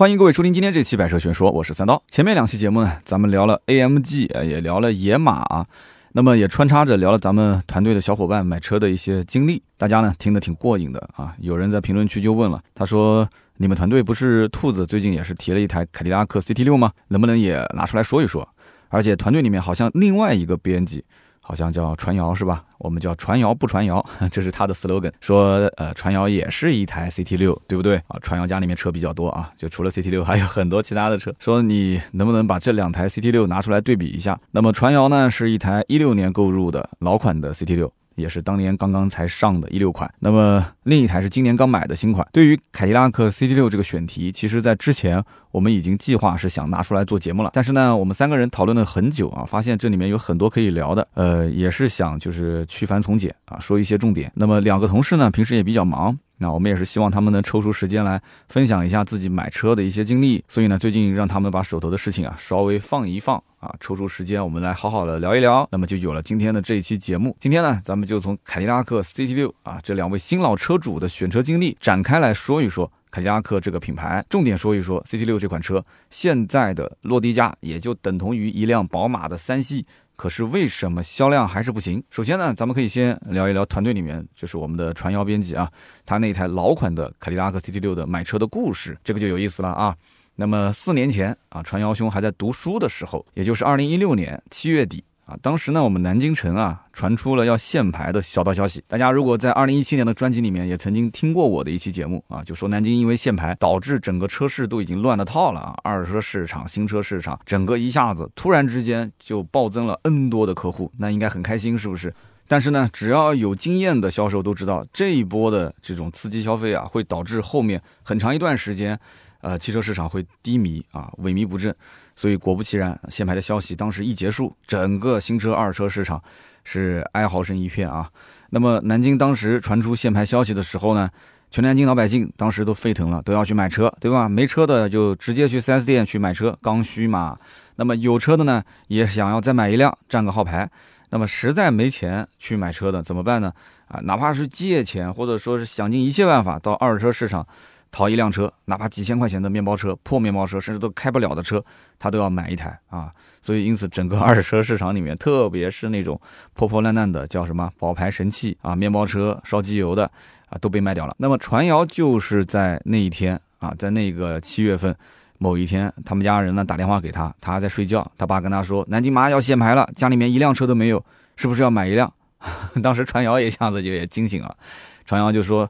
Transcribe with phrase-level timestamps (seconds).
[0.00, 2.02] 欢迎各位收听今天这期百车全说，我是三刀。
[2.08, 5.66] 前面两期节目呢，咱们聊了 AMG，也聊了野马，
[6.12, 11.34] 那么也穿插着聊了咱们团队的小伙伴买车的一些经历，大家呢听得挺过瘾的啊。
[11.38, 13.28] 有人在评论区就问了，他说
[13.60, 16.92] ：“你们团队不是兔子最近也是提了一台凯迪拉克 CT 六吗？
[17.08, 18.48] 能不能也拿出来说一说？”
[18.88, 21.04] 而且团队里面好像另外一个编辑。
[21.50, 22.62] 好像叫传谣是吧？
[22.78, 25.10] 我们叫传谣不传谣， 这是他的 slogan。
[25.20, 28.16] 说呃，传谣也是一台 CT 六，对不对啊？
[28.22, 31.34] 传谣家里面车比较多啊，就除了 CT 六，还有很多其他的车。
[31.40, 34.38] 说你能不能把这两台 CT 六拿出来对比一下？
[34.52, 37.92] 那么传谣呢，是一台一六年购入的老款的 CT 六。
[38.16, 42.26] 也是当年刚刚才上的一六款，那么另一台是今年刚买的新款。
[42.32, 54.30] 对于凯迪拉克 CT 六这个选题，其实在之前我们已经计划是想拿出来做节目了，但是呢，我们三个人讨论了很久啊，发现这里面有很多可以聊的，呃，也是想就是去繁从简啊，说一些重点。
[54.34, 56.18] 那么两个同事呢，平时也比较忙。
[56.42, 67.36] 那我们也是希望他们能抽出时间来分享一下自己买车的一些经历，所以呢，最近让他们把手头的事情啊稍微放一放啊，抽出时间我们来好好的聊一聊，那么就有了今天的这一期节目。
[67.38, 79.84] 今天呢，咱们就从凯迪拉克 CT 六啊这两位新老车主的选车经历展开来说一说凯迪拉克这个品牌，重点说一说 CT 六这款车现在的落地价也就等同于一辆宝马的三系。
[80.20, 82.04] 可是为什么销量还是不行？
[82.10, 85.66] 首先呢，咱们可以先聊一聊团队里面，就是我们的传谣编辑啊，
[86.04, 89.96] 他那台老款的凯迪拉克 CT6 的买车的故事，这个就有意思了啊。
[90.36, 95.02] 那么四年前啊，传谣兄还在读书的时候，也就是二零一六年七月底。
[95.30, 98.82] 啊，当时呢，我们南京城啊传出了要限牌的小道消息。
[98.88, 112.12] 大家如果在二零一七年的专辑里面也曾经听过我的一期节目啊，就说南京因为限牌导致整个车市都已经乱了套了啊，二手车市场、新车市场整个一下子突然之间就暴增了 N 多的客户，那应该很开心是不是？
[112.48, 118.98] 但是呢，只要有经验的销售都知道，这一波的这种刺激消费啊，会导致后面很长一段时间，
[119.40, 121.74] 呃，汽车市场会低迷啊，萎靡不振。
[122.14, 126.22] 所以果不其然，限牌的消息当时一结束，整个新车、二手车市场
[126.64, 128.10] 是哀嚎声一片啊。
[128.50, 131.08] 那么南京当时传出限牌消息的时候呢，
[131.50, 134.28] 全南京老百姓当时都沸腾了，都要去买车，对吧？
[134.28, 137.38] 没车的就直接去 4S 店去买车，刚需嘛。
[137.76, 140.70] 那么有车的呢，也想要再买一辆，占个号牌。
[141.08, 143.52] 那么实在没钱去买车的怎么办呢？
[143.88, 147.46] 啊，哪怕是借钱，或者说是想尽一切办法到二手车市场。
[147.90, 151.62] 淘一辆车，哪怕几千块钱的面包车、破面包车，甚至都开不了的车，
[151.98, 153.10] 他都要买一台啊！
[153.42, 156.20] 所以，因此整个二手车市场里面，特别是那种
[156.52, 160.04] 破破烂烂的，叫什么宝牌神器啊，面包车烧机油的
[160.50, 161.14] 啊，都被卖掉了。
[161.18, 164.94] 那么传谣就是在那一天啊，在那个七月份
[165.38, 172.12] 某一天，他们家人呢打电话给他，他还在睡觉，他爸跟他说：“南京马上要限牌了，家里面一辆车都没有，是不是要买一辆？”
[172.82, 174.56] 当时传谣一下子就也惊醒了，
[175.04, 175.68] 传谣就说。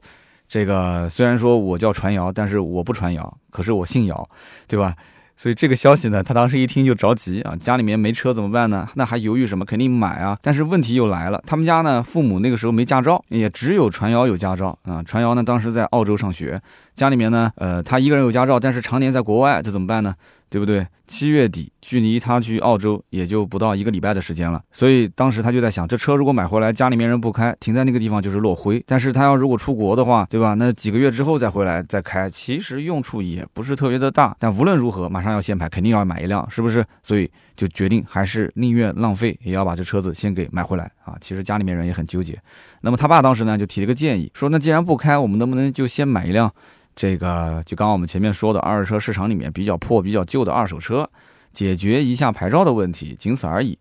[0.51, 4.29] 这个虽然说我叫传谣，但是我不传谣，可是我姓姚，
[4.67, 4.93] 对吧？
[5.37, 8.85] 所以这个消息呢，他当时一听就着急啊，家里面没车怎么办呢？
[8.95, 9.63] 那还犹豫什么？
[9.63, 10.37] 肯定买啊！
[10.41, 15.01] 但是问题又来了，他们家呢，父母那个时候没驾照，也只有传谣有驾照啊。
[15.01, 16.61] 传谣呢，当时在澳洲上学，
[16.95, 20.13] 家里面呢，呃，他一个人有驾照，但是常年在国外，这怎么办呢？
[20.51, 20.85] 对不对？
[21.07, 28.83] 七月底，距离他去澳洲也就不到一个礼拜的时间了，所以当时他就在想，这车如果买回来，家里面人不开，停在那个地方就是落灰。
[28.85, 30.53] 但是他要如果出国的话，对吧？
[30.55, 34.35] 那几个月之后再回来再开，其实用处也不是特别的大。
[34.39, 36.85] 但无论如何，马上要限牌，肯定要买一辆，是不是？
[37.01, 41.15] 所以就决定还是宁愿浪费，也要把这车子先给买回来啊。
[41.21, 42.37] 其实家里面人也很纠结。
[42.81, 46.53] 那么他爸当时呢就提了个建议，说那既然不开，我们能不能就先买一辆？
[47.01, 51.09] 这个就刚刚我们前面说的二手车市场里面比较破、比较旧的二手车，
[51.51, 53.75] 解决一下牌照的问题，仅此而已。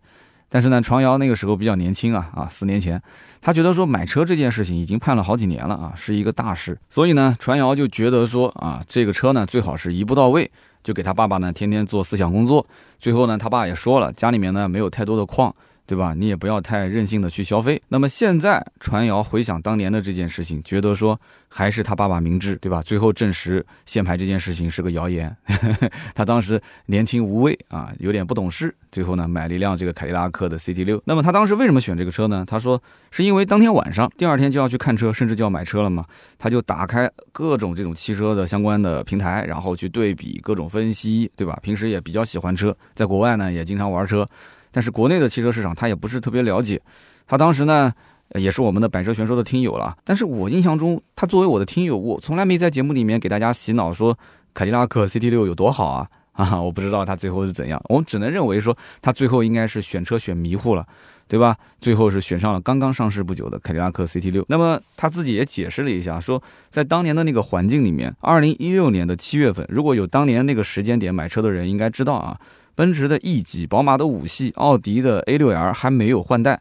[0.49, 2.99] 但是呢，传谣那个时候比较年轻啊啊，四年前，
[3.43, 6.79] 他觉得说买车这件事情已经盼了好几年了啊，是一个大事。
[6.89, 10.51] 所以呢，传谣就觉得说啊，这个车呢最好是一步到位，
[10.83, 12.67] 就给他爸爸呢天天做思想工作。
[12.99, 15.55] 最后呢，他爸也说了，家里面呢没有太多的矿。
[15.91, 16.15] 对吧？
[16.17, 17.83] 你也不要太任性的去消费。
[17.89, 22.81] 那么现在传谣回想当年的这件事情，觉得说还是他爸爸明智，对吧？
[22.81, 25.37] 最后证实限牌这件事情是个谣言。
[26.15, 28.73] 他当时年轻无畏啊，有点不懂事。
[28.93, 31.03] 最后呢，买了一辆这个凯迪拉克的 CT 六。
[31.07, 32.45] 那么他当时为什么选这个车呢？
[32.47, 32.81] 他说
[33.11, 36.07] 是因为当天晚上，第二天就要去看车，甚至就要买车了嘛。
[36.39, 41.59] 他就打开各种这种汽车的相关的平台，然后去对比各种分析，对吧？
[41.61, 44.29] 平时也比较喜欢车，在国外呢也经常玩车。
[44.73, 46.81] 但是国内的汽车市场他也不是特别了解，
[47.27, 47.93] 他当时呢
[48.35, 49.97] 也是我们的百车全说的听友了。
[50.05, 54.17] 但是我印象中，他作为我的听友，我从来没在节目里面给大家洗脑说
[54.55, 60.87] 凯迪拉克 CT 六有多好啊 啊，我不知道他最后是怎样，我们只能认为说他最后应该是选车选迷糊了，
[61.29, 61.57] 对吧？
[61.81, 64.45] 最后是选上了刚刚上市不久的凯迪拉克 CT 六。
[64.49, 72.39] 那么他自己也解释了一下，说在当年的那个环境里面，二零一六年的七月份，如果有当年那个时间点买车的人应该知道啊，
[72.75, 76.61] 奔驰的 E 级、宝马的五系、奥迪的 A 六 L 还没有换代。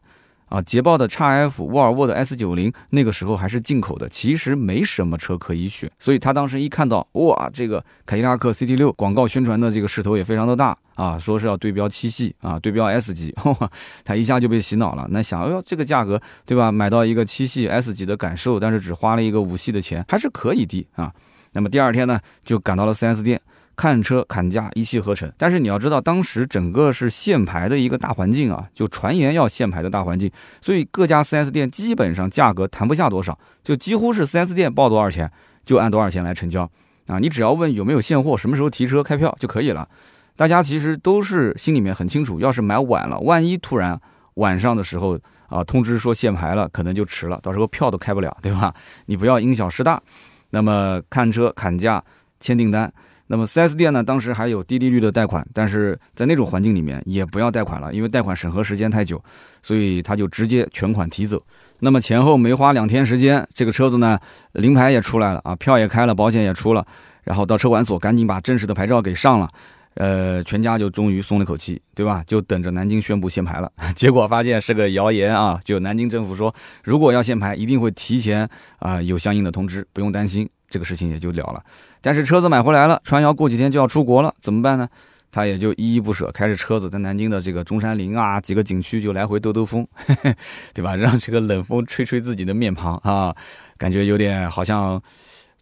[0.50, 13.32] 啊，捷豹的 x F，沃尔沃的 S 九零，那个时候还是进口的，其实没什么车可以选，所以他当时一看到，哇，这个凯迪拉克 CT 六广告宣传的这个势头也非常的大啊，说是要对标七系啊，对标 S 级，
[14.04, 15.06] 他一下就被洗脑了。
[15.12, 16.72] 那想，哎呦，这个价格对吧？
[16.72, 21.14] 买到一个七系 S 级的感受，但是只花了一个五系的钱，还是可以的啊。
[21.54, 23.40] 那么第二天呢，就赶到了 4S 店。
[23.80, 30.30] 看车砍价一气呵成，但是你要知道，当时整个是限牌的一个大环境啊，就传言要限牌的大环境，
[30.60, 35.32] 所以各家 4S 店基本上价格谈不下多少，就几乎是 4S 店报多少钱
[35.64, 36.70] 就按多少钱来成交
[37.08, 37.20] 啊。
[37.20, 39.88] 你只要问有没有现货，什么时候提车开票就可以了。
[40.36, 43.98] 大家其实都是心里面很清楚，要是买晚了，万一突然
[44.34, 45.18] 晚上的时候
[45.48, 48.76] 啊通知说限牌了，可能就迟了，到时候票都开不了，对吧？
[49.06, 50.02] 你不要因小失大。
[50.50, 52.04] 那么看车砍价
[52.42, 52.92] 签订单。
[53.32, 59.24] 那么 4S 店呢，当时还有低利率的贷款，但是在那种环境里面也不要贷款了，因为贷款审核时间太久，
[59.62, 61.40] 所以他就直接全款提走。
[61.82, 64.18] 那么前后没花两天时间，这个车子呢，
[64.54, 66.84] 临牌也出来了啊，票也开了，保险也出了，
[67.24, 69.48] 然后到车管所赶紧把正式的牌照给上了，
[69.94, 72.24] 呃，全家就终于松了口气，对吧？
[72.26, 73.72] 就等着南京宣布限牌了。
[73.96, 76.52] 结果发现是个谣言啊，就南京政府说，
[76.84, 78.50] 如果要限牌，一定会提前
[78.80, 81.64] 啊有相应的通知，不用担心，这个事情也就了了。
[82.02, 84.88] 但是车子买回来了，传谣过几天就要出国了，怎么办呢？
[85.32, 90.36] 他也就依依不舍，开着车子在南京的这个中山陵啊几个景区就来回兜兜风嘿嘿，
[90.74, 90.96] 对吧？
[90.96, 93.36] 让这个冷风吹吹自己的面庞啊，
[93.78, 95.00] 感觉有点好像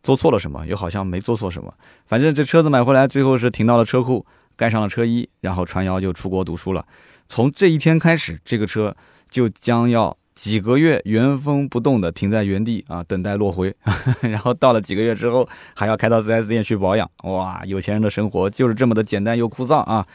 [0.03, 1.73] 做错了什么，又好像没做错什么。
[2.05, 4.25] 反正这车子买回来，最后是停到了车库，
[4.55, 6.85] 盖上了车衣，然后传谣就出国读书了。
[7.27, 8.95] 从这一天开始，这个车
[9.29, 10.17] 就将要。
[10.37, 13.75] 几个月原封不动的停在原地啊，等待落灰，
[14.21, 17.09] 然后到了几个月之后，还要开到 4S 店去保养。
[17.23, 20.05] 哇，有钱人的生活就是这么的简单又枯燥啊。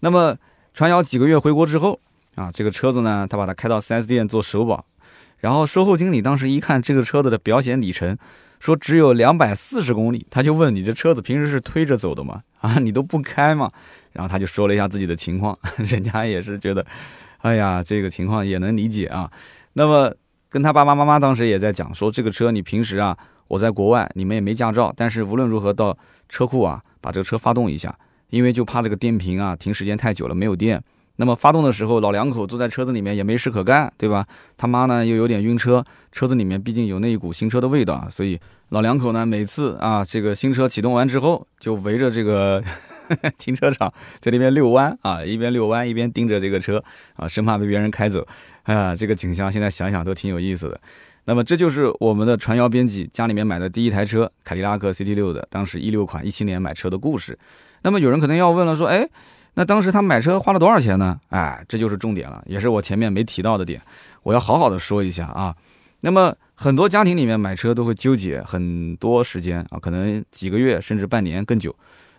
[0.00, 0.36] 那么
[0.74, 2.00] 传谣几个月回国之后
[2.34, 4.84] 啊，这个车子呢，他把它开到 4S 店做首保，
[5.38, 8.18] 然后售后经理当时一看这个车子的表显里程，
[8.58, 12.42] 说只有两百四十公里，他就问你这车子平时是推着走的吗？
[12.58, 13.70] 啊，你都不开吗？
[14.14, 16.84] 然后他就说了一下自己的情况， 人家也是觉得，
[17.38, 19.30] 哎呀，这个情况也能理解啊。
[19.74, 20.12] 那么
[20.48, 23.16] 跟他爸爸妈妈当时也在讲说，这个车你平时啊，
[23.48, 25.96] 我在国外，你们也没驾照，但是无论如何到
[26.28, 27.96] 车库啊，把这个车发动一下，
[28.30, 30.82] 因为就怕这个电瓶啊停时间太久了没有电。
[31.16, 34.26] 那么发动的时候，老两口坐在车子里面也没事可干，对吧？
[34.56, 38.40] 他妈呢又有点晕车，车子里面毕竟有那一股新车的味道，所以
[38.70, 42.64] 老两口呢每次啊这个新车启动完之后，就围着这个
[43.38, 46.82] 停车场在那边遛弯啊，一边遛弯一边盯着这个车
[47.16, 48.26] 啊，生怕被别人开走。
[48.64, 50.80] 哎呀，这个景象现在想想都挺有意思的。
[51.24, 57.38] 那么这就是我们的传谣编辑家里面买的第一台车凯迪拉克 CT 六的，当时一六款一七年买车的故事。
[57.82, 59.08] 那么有人可能要问了，说，哎，
[59.54, 61.20] 那当时他买车花了多少钱呢？
[61.28, 63.80] 哎，这就是重点了，也是我前面没提到的点，
[64.22, 65.54] 我要好好的说一下啊。
[66.00, 71.74] 那么很多家庭里面买车都会纠结很多时间啊，可能几个月甚至半年更久。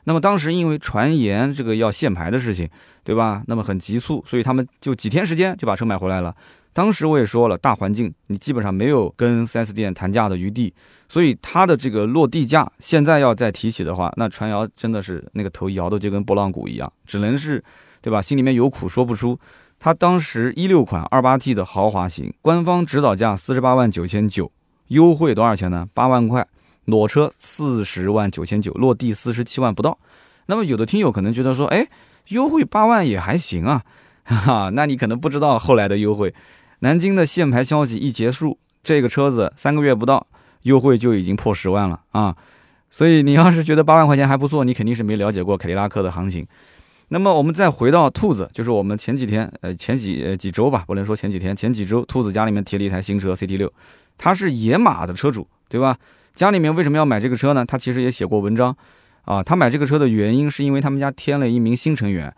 [0.06, 2.69] 那么当时因为传言这个要限牌的事情，
[3.03, 3.44] 对吧？
[3.48, 6.36] 那么很急促，所以他们就几天时间就把车买回来了。
[6.74, 10.74] 当时我也说了，大环境你基本上没有跟 4S 店谈价的余地，
[11.09, 17.62] 所以它的这个落地价现在要再提起的话，那传谣真的是那个头摇的就跟拨浪鼓一样，只能是，
[18.01, 18.22] 对吧？
[18.22, 19.38] 心里面有苦说不出。
[19.79, 24.51] 他当时一六款二八 T 的豪华型，官方指导价四十八万九千九，
[24.88, 25.88] 优惠多少钱呢？
[25.93, 26.48] 八万块。
[26.85, 29.97] 裸车四十万九千九，落地四十七万不到。
[30.47, 31.88] 那么有的听友可能觉得说，哎，
[32.29, 33.83] 优惠八万也还行啊，
[34.23, 36.33] 哈，那你可能不知道后来的优惠。
[36.79, 40.25] 南京的限牌消息一结束，这个车子三个月不到，
[40.63, 42.35] 优惠就已经破十万了啊。
[42.89, 46.45] 所以你要是觉得八万块钱还不错，你肯定是没了解过凯迪拉克的行情。
[47.09, 53.71] 那么我们再回到兔子，就是我们前几天，呃，前几呃几周吧，不能说前几天，前几周，兔子家里面提了一台新车 CT 六，
[54.17, 55.97] 他是野马的车主，对吧？
[56.35, 57.65] 家里面为什么要买这个车呢？
[57.65, 58.75] 他其实也写过文章，
[59.25, 62.33] 啊，他买这个车的原因是因为他们家添了一名新成员，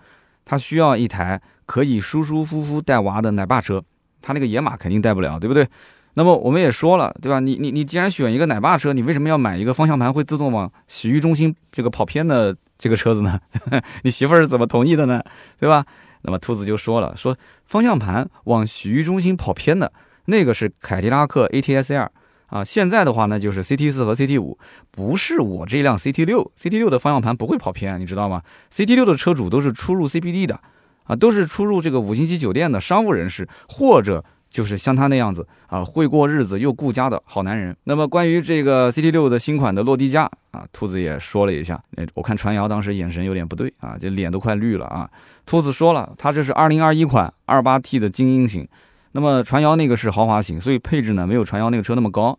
[0.45, 3.83] 他需要一台可以舒舒服服带娃的奶爸车，
[4.21, 5.67] 他那个野马肯定带不了，对不对？
[6.15, 7.39] 那么我们也说了，对吧？
[7.39, 13.39] 你你你既然选一个奶爸车，你为什么要买一个方向盘会自动往洗浴中心这个跑偏的这个车子呢？
[14.03, 15.23] 你媳妇儿是怎么同意的呢？
[15.59, 15.85] 对吧？
[16.21, 19.91] 那么兔子就说了，说方向盘往洗浴中心跑偏的
[20.25, 22.09] 那个是凯迪拉克 ATS L。
[22.53, 22.63] 啊。
[22.63, 24.57] 现在的话呢，就是 CT 四和 CT 五，
[24.91, 30.60] 不是我这辆 CT 六，CT 六的方向盘不会跑偏，你知道吗？CT 六的车主都是出入 CBD 的，
[31.05, 34.24] 啊，都是出入这个五星级酒店的商务人士，或者。
[34.53, 37.75] 就是像他那样子啊，会过日子又顾家的好男人。
[37.86, 41.83] 那么关于这个 CT 六的新款的落地价啊，兔子也说了一下。
[41.98, 45.10] 那，我看传谣当时眼神有点不对啊，这脸都快绿了啊。
[45.43, 48.67] 兔子说了，它这是2021款 28T 的精英型，
[49.13, 52.38] 那么传谣那个是豪华型，所以配置呢没有传谣那个车那么高。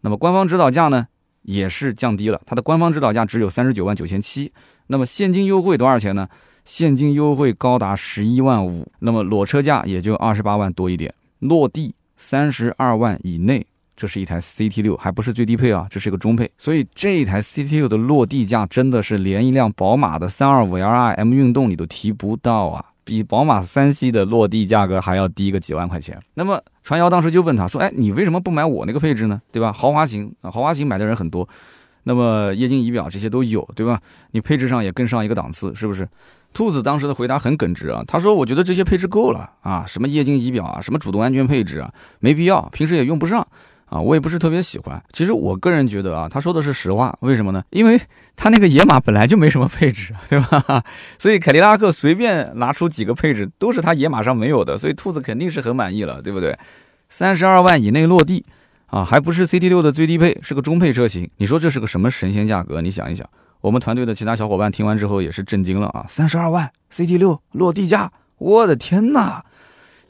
[0.00, 1.06] 那么官方指导价呢
[1.42, 4.52] 也是降低了，它的官方指导价只有39万九千七。
[4.86, 6.28] 那么现金优惠多少钱呢？
[6.64, 11.12] 现金优惠高达11万五，那么裸车价也就28万多一点。
[11.40, 16.48] 落地三十二万以内，这是一台 CT 六，还不是最低配啊，这是一个中配。
[16.56, 26.20] 所以这一台 CT 六的落地价真的是连一辆宝马的三二五 Li M 运动你都提不到啊，比宝马三系的落地价格还要低个几万块钱。
[26.34, 29.40] 那么传谣当时就问他说：“哎，你为什么不买我那个配置呢？
[29.50, 29.72] 对吧？
[29.72, 31.48] 豪华型，豪华型买的人很多，
[32.04, 34.00] 那么液晶仪表这些都有，对吧？
[34.30, 36.08] 你配置上也更上一个档次，是不是？”
[36.54, 41.90] 兔子当时的回答很耿直啊，他说：“我觉得这些配置够了啊，什么液晶仪表啊，什么主动安全配置啊，
[42.20, 43.46] 没必要，平时也用不上
[43.92, 45.02] 啊，我也不是特别喜欢。
[45.12, 47.62] 其实我个人觉得啊，他说的是实话，为什么呢？
[47.68, 48.00] 因为
[48.34, 50.82] 他那个野马本来就没什么配置，对吧？
[51.20, 56.58] 所以凯迪拉克随便拿出几个配置都是他野马上没有的，所以兔子肯定是很满意了，对不对？
[57.10, 58.42] 三十二万以内落地
[58.86, 62.80] 啊，还不是 CT 六的最低配，是个中配车型，你说这是个什么神仙价格？
[62.80, 63.28] 你想一想。”
[63.60, 66.04] 我们团队的其他小伙伴听完之后也是震惊了啊！
[66.08, 69.44] 三十二万 CT 六落地价，我的天哪！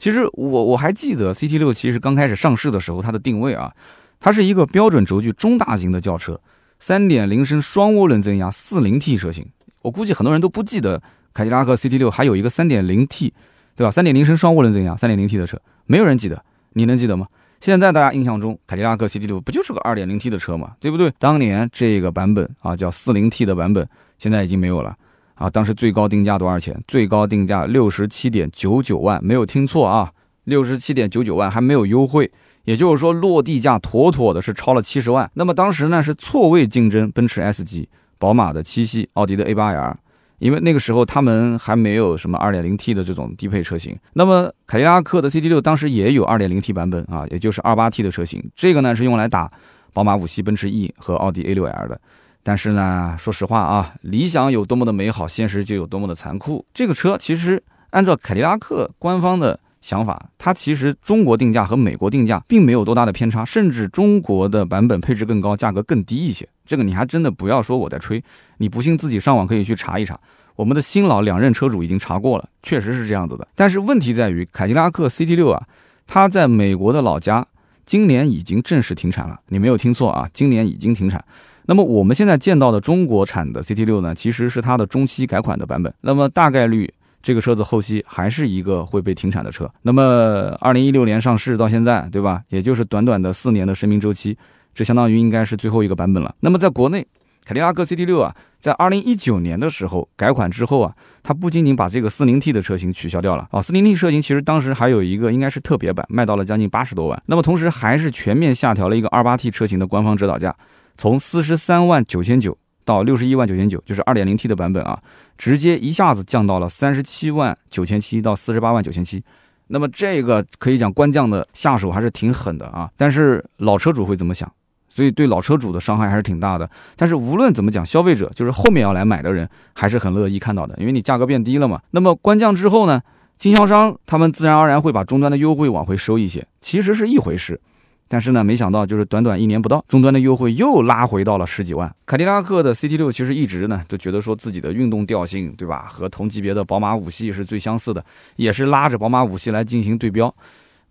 [0.03, 3.71] 其实我我还记得 CT 六其实刚开始上市的时候，它的定位啊，
[4.19, 6.37] 它是一个标准轴距中大型的轿车，
[6.77, 9.47] 三点零升双涡轮增压四零 T 车型。
[9.81, 11.01] 我估计很多人都不记得
[11.33, 13.33] 凯迪拉克 CT 六还有一个三点零 T，
[13.77, 13.91] 对吧？
[13.91, 16.43] 三点零升双涡轮增压三点零 T 的车，没有人记得，
[16.73, 17.25] 你能记得吗？
[17.61, 21.09] 现在大家印象中，凯迪拉克 CT 六不就是个 2.0T 的车嘛，对不对？
[21.17, 23.87] 当年这个版本啊，叫 40T 的版本，
[24.19, 24.97] 现在已经没有了
[25.35, 25.49] 啊。
[25.49, 26.79] 当时最高定价多少钱？
[26.87, 30.11] 最高定价六十七点九九万，没有听错啊，
[30.45, 32.31] 六十七点九九万还没有优惠，
[32.65, 35.29] 也就是说落地价妥妥的是超了七十万。
[35.35, 37.87] 那么当时呢是错位竞争奔驰 S 级、
[38.17, 39.95] 宝马的七系、奥迪的 A8L。
[40.39, 49.49] 因为那个时候他们还没有什么 2.0T 的这种低配车型，那么凯迪拉克的 CT6 当时也有 2.0T 版本啊，也就是 28T 的车型，这个呢是用来打
[49.93, 52.01] 宝马五系、奔驰 E 和奥迪 A6L 的。
[52.43, 56.65] 但是呢，说实话啊，理想有多么的美好，现实就有多么的残酷。
[56.73, 66.47] 这个车其实按照凯迪拉克官方的想法，它其实中国定价和美国定价并没有多大的偏差，甚至中国的版本配置更高，价格更低一些。
[66.65, 68.23] 这个你还真的不要说我在吹，
[68.57, 70.19] 你不信自己上网可以去查一查。
[70.55, 73.47] 我们的新老两任车主已经查过了，确实是这样子的。
[73.55, 75.65] 但是问题在于，凯迪拉克 CT 六啊，
[76.05, 77.45] 它在美国的老家
[77.85, 79.39] 今年已经正式停产了。
[79.47, 81.23] 你没有听错啊，今年已经停产。
[81.65, 85.93] 那么我们现在见到的中国产的 CT 六呢，其实是它的中期改款的版本。
[86.01, 89.71] 那么大概率这个车子后期还是一个会被停产的车。
[89.83, 92.41] 那么二零一六年上市到现在，对吧？
[92.49, 94.37] 也就是短短的四年的生命周期，
[94.73, 96.35] 这相当于应该是最后一个版本了。
[96.41, 97.07] 那么在国内，
[97.45, 100.93] 凯迪拉克 CT 六啊，在二零一九年的时候改款之后啊，
[101.23, 107.23] 它不仅仅把这个四零 T 的车型取消掉了啊，四零 T 车型其实当时还有一个应该是特别版，卖到了将近八十多万。
[107.27, 110.53] 那么同时还是全面下调了一个二八 T 车型的官方指导价，
[110.97, 115.01] 从四十三万九千九到六十一万九千九，就是二点零 T 的版本啊，
[115.37, 119.23] 直接一下子降到了三十七万九千七到四十八万九千七。
[119.67, 124.51] 那么这个可以讲官降的下手还是挺狠的啊，但是老车主会怎么想？
[124.89, 131.81] 所以对老车主的伤害还是挺大的，但是无论怎么讲，消费者就是后面要来买的人还是很乐意看到的，因为你价格变低了嘛。
[131.91, 133.01] 那么官降之后呢，
[133.37, 137.59] 经销商他们自然而然会把终端的优惠往回收一些，其实是一回事。
[138.07, 141.91] 但是呢，没想到就是短短一年不到，终端的优惠又拉回到了十几万。
[142.05, 148.05] 凯迪拉克的 CT 六其实一直呢都觉得说自己的运动调性，对吧，和同级别的宝马五系是最相似的，
[148.35, 150.33] 也是拉着宝马五系来进行对标。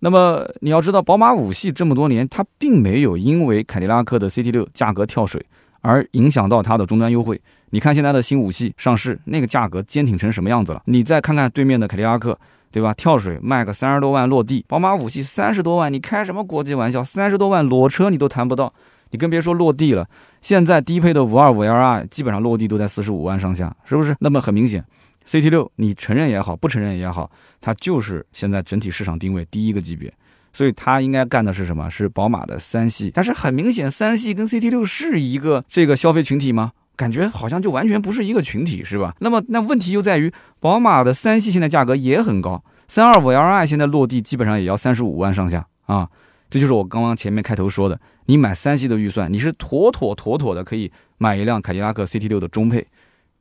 [0.01, 5.45] 那么你要知道，宝马五系这么多年，它并没有因为凯迪拉克的 CT 六价格跳水
[5.81, 7.41] 而影响到它的终端优惠。
[7.71, 10.83] 你看现在的新五系上市，那个价格坚挺成什么样子了？
[10.87, 12.37] 你再看看对面的凯迪拉克，
[12.73, 12.93] 对吧？
[12.95, 17.05] 跳水卖个三十多万落地，宝马五系三十多万，你开什么国际玩笑？
[17.05, 18.73] 三十多万裸车你都谈不到，
[19.11, 20.09] 你更别说落地了。
[20.41, 24.17] 现在低配的五二五 Li 基本上落地都在四十五万上下，是不是？
[24.19, 24.85] 那么很明显。
[25.25, 30.13] CT 六，你承认也好，不承认也好，它就是现在整体市场定位第一个级别，
[30.53, 31.89] 所以它应该干的是什么？
[31.89, 33.13] 是宝马的三系。
[33.15, 36.73] 但是很明显，三系跟 CT 六是一个这个消费群体吗？
[36.97, 39.15] 感觉好像就完全不是一个群体，是吧？
[39.21, 46.09] 那么那问题又在于，宝马的三系现在价格也很高，三二五 Li 现在落地基本上也要三十五万上下啊。
[46.51, 52.87] 这就是我刚刚前面开头说的，你买三系的预算，你是妥妥妥妥的可以买一辆凯迪拉克 CT 六的中配，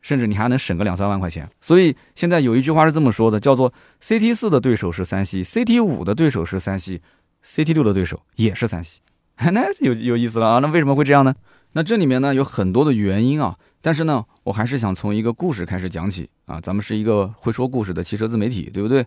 [0.02, 1.50] 甚至你还能省个两三万块钱。
[1.60, 7.02] 所以现在有一句话是这么说的，叫做 CT 四的对手是三系，CT 五的对手是三系
[7.46, 9.02] ，CT 六的对手也是三系，
[9.52, 10.60] 那有有意思了啊！
[10.60, 11.36] 那为什么会这样呢？
[11.74, 16.60] 那这里面呢有很多的原因啊，但是呢，我还是想从一个故事开始讲起啊。
[16.60, 19.06] 咱们是一个会说故事的汽车自媒体，对不对？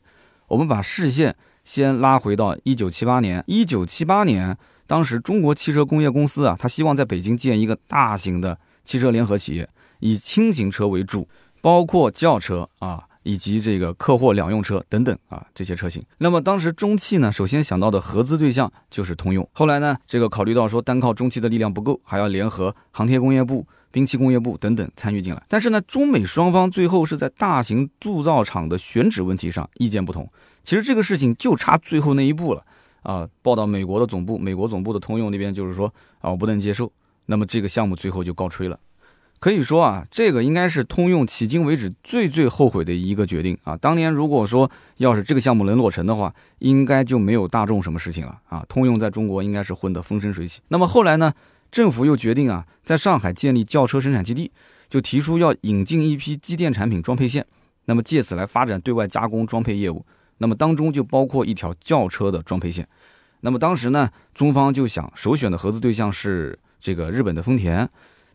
[0.49, 3.45] 我们把视线先拉回到一九七八年。
[3.47, 4.57] 一九七八年，
[4.87, 9.69] 当时中国汽车工业公司啊，他希望在北京建一个大型的汽车联合企业，
[10.01, 11.29] 以轻型车为主，
[11.61, 13.05] 包括轿车啊。
[13.25, 16.01] 以及这个客货两用车等等啊，这些车型。
[16.19, 19.47] 那么当时中汽呢，首先想到的合资对象就是通用。
[19.53, 25.43] 后来呢，这个考虑到说单靠中汽的力量不够，还要联合航天工业部、兵器工业部等等参与进来。
[25.49, 30.31] 但是呢，中美双方最后是在大型铸造厂的选址问题上意见不同。
[30.63, 32.65] 其实这个事情就差最后那一步了
[33.03, 33.29] 啊！
[33.43, 36.91] 报到美国的总部，美国总部的通用那边就是说啊，我不能接受。
[37.27, 38.79] 那么这个项目最后就告吹了。
[39.45, 43.77] 可以说啊，这个应该是通用迄今为止最最后悔的一个决定啊！
[43.77, 48.65] 当年如果说要是这个项目能落成的话，应该就没有大众什么事情了啊！
[48.71, 50.63] 通用在中国应该是混得风生水起。
[50.69, 51.31] 那么后来呢，
[51.71, 54.51] 政府又决定啊，在上海建立轿车生产基地，
[54.89, 57.45] 就提出要引进一批机电产品装配线，
[57.85, 60.07] 那么借此来发展对外加工装配业务。
[60.39, 62.89] 那么当中就包括一条轿车的装配线。
[63.41, 67.87] 那么当时呢，中方就想首选的合资对象是这个日本的丰田。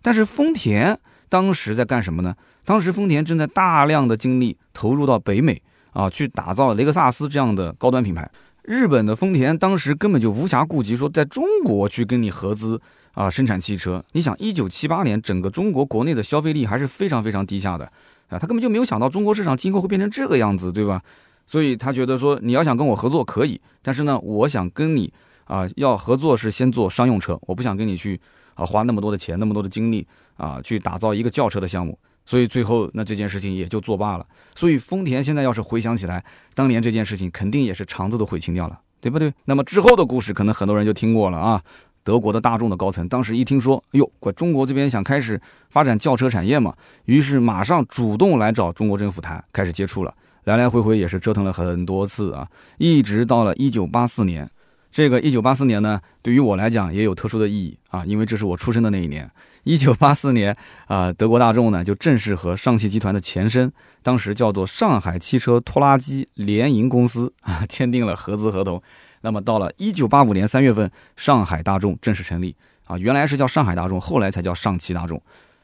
[0.01, 2.35] 但是丰田当时在干什么呢？
[2.65, 8.29] 当时丰田正在大量的精力投入到北美啊，去打造雷克萨斯这样的高端品牌。
[8.63, 12.79] 日本的丰田当时根本就无暇顾及说在中国去跟你合资
[13.13, 14.03] 啊生产汽车。
[14.11, 17.85] 你想，一九七八年整个中国国内的消费力还是非常非常低下的
[18.27, 21.01] 啊，他根本就没有想到中国市场今后会变成这个样子，对吧？
[21.47, 25.11] 所以他觉得说你要想跟我合作可以，但是呢，我想跟你
[25.45, 28.19] 啊要合作是先做商用车，我不想跟你去。
[28.59, 34.25] 啊，花那么多的钱，那么多的精力啊，去打造一个轿车的项目，所以最后那这件事情也就作罢了。
[34.53, 36.23] 所以丰田现在要是回想起来，
[36.53, 39.33] 当年这件事情肯定也是肠子都悔青掉了，对不对？
[39.45, 41.63] 那么之后的故事可能很多人就听过了啊。
[42.03, 45.39] 德国的大众的高层当时一听说，哎呦，怪中国这边想开始
[45.69, 46.73] 发展轿车产业嘛，
[47.05, 50.13] 于是马上主动来找中国政府谈，开始接触了，
[50.45, 54.49] 来来回回也是折腾了很多次啊，一直到了一九八四年。
[54.91, 59.29] 这个一九八四年呢，对于我来讲也有特殊的意义啊，因为这是我出生的那一年。
[59.63, 60.55] 一九八四年
[60.87, 63.71] 啊，德国大众呢就正式和上汽集团的前身，
[64.01, 68.81] 当时叫做上海汽车拖拉机联营公司啊，签订了合资合同。
[69.21, 75.21] 那么到了一九八五年三月份，上海大众正式成立啊，原来是叫上海大众，后来才叫上汽大众。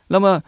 [0.07, 0.39] 那么，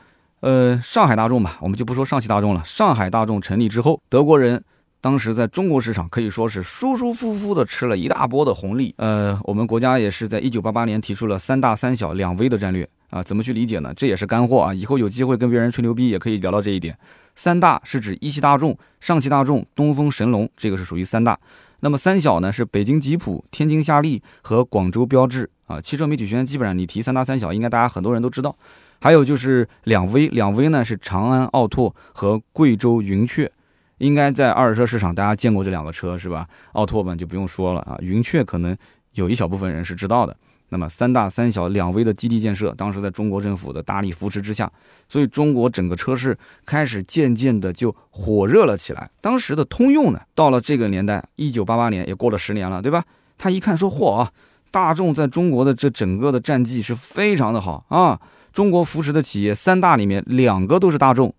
[0.41, 2.61] 呃，上海大众吧，我们就不说上汽大众了。
[2.63, 4.63] 上海大众成立之后，德国人。
[4.99, 8.93] 当时在中国市场可以说是舒舒服服的吃了一大波的红利。
[8.97, 13.93] 呃，我们国家也是在一九八八年提出了三大三小两微的战略啊，怎么去理解呢？
[13.95, 16.97] 这也是干货啊，以后有机会跟别人吹牛逼也可以聊到这一点。
[17.35, 21.39] 三大是指一汽大众、上汽大众、东风神龙，这个是属于三大。
[21.81, 25.79] 那么三小呢，是北京吉普、天津夏利和广州标致啊。
[25.79, 28.55] 汽车媒体圈基本上你提三大三小，应该大家很多人都知道。
[28.99, 33.51] 还有就是两微，两微呢是长安奥拓和贵州云雀。
[33.99, 36.47] 应该在二手车市场，大家见过这两个车是吧？
[36.73, 38.77] 奥拓们就不用说了啊，云雀可能
[39.13, 40.35] 有一小部分人是知道的。
[40.69, 44.69] 那么三大三小两微的基地建设，当时在中国政府的大力扶持之下，
[45.07, 49.09] 所以中国整个车市开始渐渐的就火热了起来。
[49.21, 53.01] 当时的通用呢，到了这个年代，一九八八年也过了十年了，对吧？
[53.37, 54.29] 他一看说，嚯啊，
[54.69, 58.19] 大众在中国的这整个的战绩是非常的好啊，
[58.51, 61.33] 中国扶持的企业三大里面两个都是大众。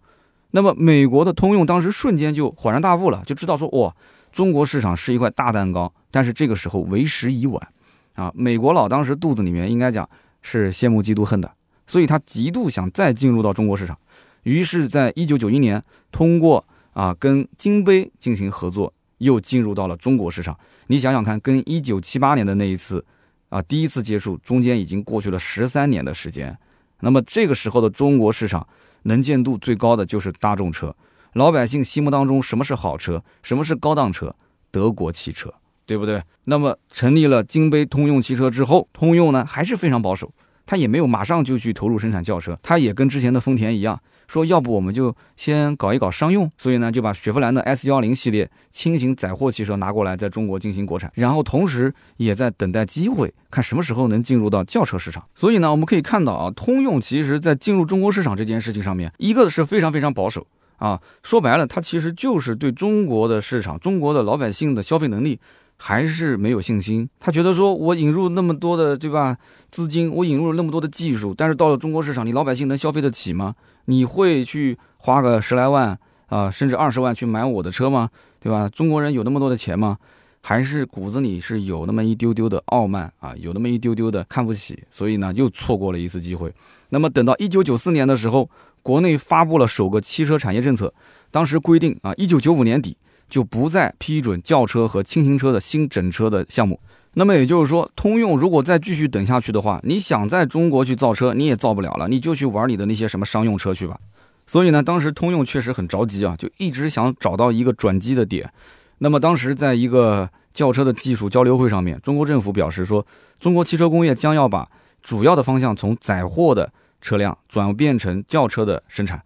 [0.51, 3.95] 那么，美国的通用当时瞬间就恍然大悟了，就知道说，哇，
[4.33, 7.69] 中国市场是一块大蛋糕，但是这个时候为时已晚，
[8.15, 10.09] 啊，美国佬当时肚子里面应该讲
[10.41, 11.53] 是羡慕嫉妒恨的，
[11.87, 13.99] 所以他极度想再进入到中国市场，
[14.45, 20.59] 于是，在一九九一年，通过啊跟金杯进行合作，又进入到了中国市场。
[20.87, 23.05] 你想想看，跟一九七八年的那一次
[23.51, 26.57] 啊第一次接触，中间已经过去了十三年的时间，
[27.01, 28.67] 那么这个时候的中国市场。
[29.03, 30.95] 能见度最高的就是大众车，
[31.35, 34.35] 老百姓心目当中什么是好车，什么是高档车？
[34.71, 35.55] 德国汽车，
[35.87, 36.23] 对不对？
[36.45, 40.33] 那么成立了金杯通用汽车之后，通用呢还是非常保守，
[40.67, 43.99] 它也没有马上就去投入生产轿车，它也跟之前的丰田一样。
[44.29, 55.25] 说要不我们就先搞一搞商用，所以呢就把雪佛兰的 S 幺零系列轻型载货汽车拿过来，在中国进行国产，然后同时也在等待机会，看什么时候能进入到轿车市场。
[55.35, 65.41] 所以呢，我们可以看到啊，通用其实在进入中国市场这件事情上面，一个是非常非常保守啊，说白了，它其实就是对中国的市场、中国的老百姓的消费能力
[65.79, 67.09] 还是没有信心。
[67.19, 69.39] 他觉得说，我引入那么多的，对吧？
[69.71, 73.55] 资金，我引入了那么多的技术，但是到了中国市场，你老百姓能消费得起吗？
[73.89, 78.11] 你会去花个十来万啊，甚至二十万去买我的车吗？
[78.39, 78.69] 对吧？
[78.69, 79.97] 中国人有那么多的钱吗？
[80.43, 86.53] 还是骨子里是有那么一丢丢的傲慢啊，有那么一丢丢的看不起，所以呢，又错过了一次机会。
[86.91, 88.49] 那么等到一九九四年的时候，
[88.83, 90.93] 国内发布了首个汽车产业政策，
[91.31, 92.97] 当时规定啊，一九九五年底
[93.29, 96.79] 就不再批准轿车和轻型车的新整车的项目。
[97.15, 103.99] 那么也就是说，通用如果再继续等下去的话，你想在中国去造车，你也造不了了，你就去玩你的那些什么商用车去吧。
[104.47, 108.51] 所以呢，当时通用确实很着急啊，就一直想找到一个转机的点。
[108.99, 113.05] 那么当时在一个轿车的技术交流会上面，中国政府表示说，
[113.41, 114.69] 中国汽车工业将要把
[115.03, 119.23] 主要的方向从载货的车辆转变成轿车的生产，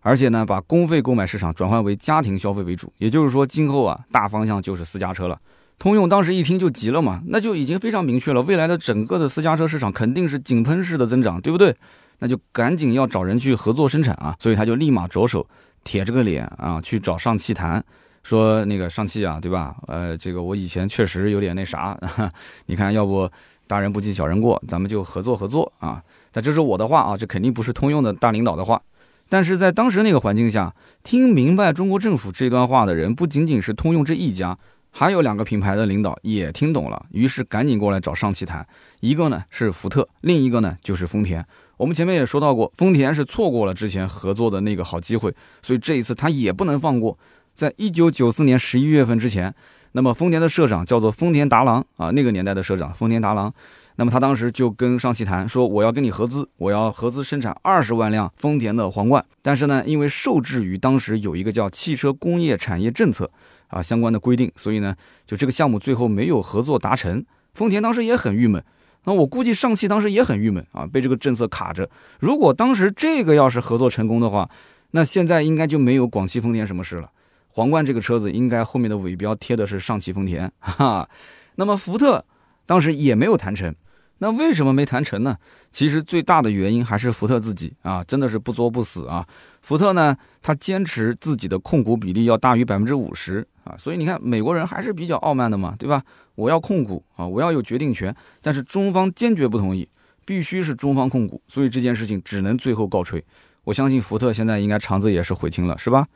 [0.00, 2.92] 而且呢，把公费购买市场转换为家庭消费为主。
[2.98, 5.38] 也就是说，今后啊，大方向就是私家车了。
[5.84, 11.76] 通用当时一听就急了嘛，那就已经非常明确了，未来的整个的私家车市场肯定是井喷式的增长，对不对？
[12.20, 15.46] 那就赶紧要找人去合作生产啊，所以他就立马着手
[15.84, 17.84] 铁着个脸啊，去找上汽谈。
[18.22, 19.76] 说那个上汽啊，对吧？
[19.86, 21.94] 呃，这个我以前确实有点那啥，
[22.64, 23.30] 你看，要不
[23.66, 26.02] 大人不计小人过，咱们就合作合作啊。
[26.32, 28.80] 但这是我的话啊，这肯定不是通用的大领导的话。
[29.28, 34.56] 但是在当时那个环境下，听明白中国政府这段话的人，不仅仅是通用这一家，
[34.96, 38.64] 还有两个品牌的领导也听懂了，于是赶紧过来找上汽谈。
[39.00, 41.44] 一个呢是福特，另一个呢就是丰田。
[41.76, 47.18] 我们前面也说到过，丰田是错过了之前合作的那个好机会，所以这一次他也不能放过。
[47.56, 49.52] 在一九九四年十一月份之前，
[49.92, 53.52] 那么丰田的社长叫做丰田达郎啊，那个年代的社长丰田达郎，
[53.96, 59.24] 那么他当时就跟上汽谈说，我要跟你合资，我要合资生产二十万辆丰田的皇冠。
[59.42, 63.28] 但是呢，因为受制于当时有一个叫汽车工业产业政策
[63.68, 64.94] 啊相关的规定，所以呢，
[65.26, 67.24] 就这个项目最后没有合作达成。
[67.52, 68.64] 丰田当时也很郁闷，
[69.04, 71.88] 那我估计上汽当时也很郁闷啊，被这个政策卡着。
[72.18, 74.48] 如果当时这个要是合作成功的话，
[74.90, 77.10] 那现在应该就没有广汽丰田什么事了。
[77.48, 81.08] 皇冠这个车子应该后面的尾标贴的是上汽丰田，哈。
[81.54, 82.24] 那么福特
[82.66, 83.72] 当时也没有谈成，
[84.18, 85.36] 那为什么没谈成呢？
[85.70, 89.24] 其实最大的原因还是福特自己啊，真的是不作不死啊。
[89.64, 96.02] 福特呢，他坚持自己的控股比例要大于百分之五十啊，所以你看美国人还是比较傲慢的嘛，对吧？
[96.34, 99.88] 我要控股啊，我要有决定权，但是中方坚决不同意，
[100.26, 103.24] 必须是中方控股，所以这件事情只能最后告吹。
[103.64, 106.06] 我相信福特现在应该肠子也是悔青了，是吧？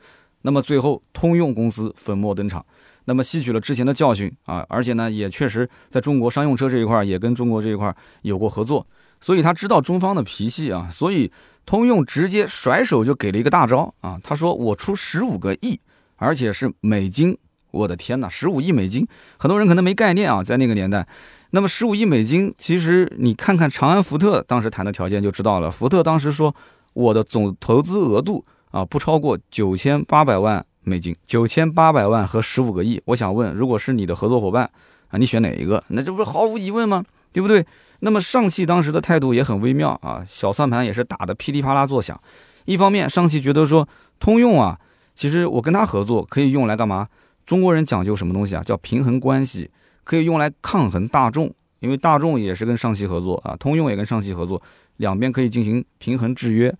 [0.43, 2.63] 那么最后，通用公司粉墨登场，
[3.05, 8.85] 那么吸取了之前的教训啊，而且呢，也确实在中国商用车这一块儿也跟中国这一块儿有过合作，
[9.19, 11.31] 所以他知道中方的脾气啊，所以
[11.69, 15.79] 通用直接甩手就给了一个大招啊，他说我出十五个亿，
[16.15, 17.37] 而且是美金，
[17.69, 21.07] 我的天哪，十五亿美金，很多人可能没概念啊，在那个年代，
[21.51, 26.55] 那么十五亿美金，其实你看看长安福特当时谈的条件就知道了，福特当时说
[26.93, 28.43] 我的总投资额度。
[28.71, 32.99] 啊，不超过九千八百万美金，九千八百万和十五个亿。
[33.05, 34.69] 我想问，如果是你的合作伙伴
[35.09, 35.83] 啊，你选哪一个？
[35.87, 37.03] 那这不是毫无疑问吗？
[37.31, 37.65] 对不对？
[37.99, 42.19] 那么上汽当时的态度也很微妙啊，小算盘也是打得噼里啪啦作响。
[42.65, 43.87] 一方面，上汽觉得说，
[44.19, 44.79] 通用啊，
[45.15, 47.07] 其实我跟他合作可以用来干嘛？
[47.45, 48.61] 中国人讲究什么东西啊？
[48.63, 49.69] 叫平衡关系，
[50.03, 54.61] 可以用来抗衡大众，因为大众也是跟上汽合作啊，通用也跟上汽合作，
[54.97, 56.73] 两边可以进行平衡制约。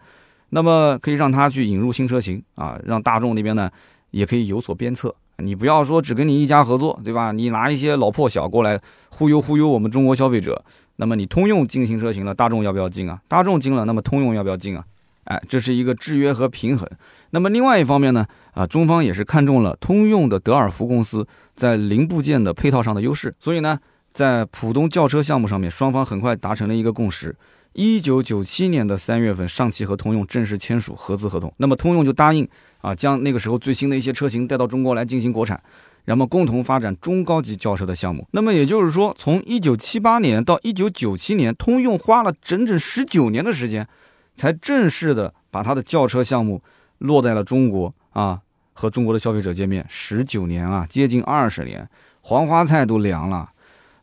[0.51, 3.69] 那么可以让他去引入新车型啊，让大众那边呢
[4.11, 5.13] 也可以有所鞭策。
[5.37, 7.31] 你不要说只跟你一家合作，对吧？
[7.31, 8.79] 你拿一些老破小过来
[9.09, 10.63] 忽悠忽悠我们中国消费者。
[11.01, 13.21] 那么你通用进行车型了，大众要不要进啊？
[13.29, 14.83] 大众进了，那么通用要不要进啊？
[15.23, 16.85] 哎，这是一个制约和平衡。
[17.29, 23.79] 那么另外一方面呢，啊，中方也是看中了通用的德尔福公司在零部件的配套上的优势，所以呢，
[24.11, 27.33] 在浦东轿车项目上面，双方很快达成了一个共识。
[27.73, 31.53] 一九九七年的三月份，上汽和通用正式签署合资合同。
[31.57, 32.45] 那么通用就答应
[32.81, 35.61] 啊，将那个时候最新的一些车型带到中国来进行国产，
[36.05, 38.27] 然后共同发展中高级轿车的项目。
[38.31, 43.87] 那么也就是说，从一九七八年到一九九七年，通用花了整整十九年的时间，
[44.35, 46.61] 才正式的把它的轿车项目
[46.99, 48.41] 落在了中国啊，
[48.73, 49.85] 和中国的消费者见面。
[49.89, 51.87] 十九年啊，接近二十年，
[52.21, 53.51] 黄花菜都凉了。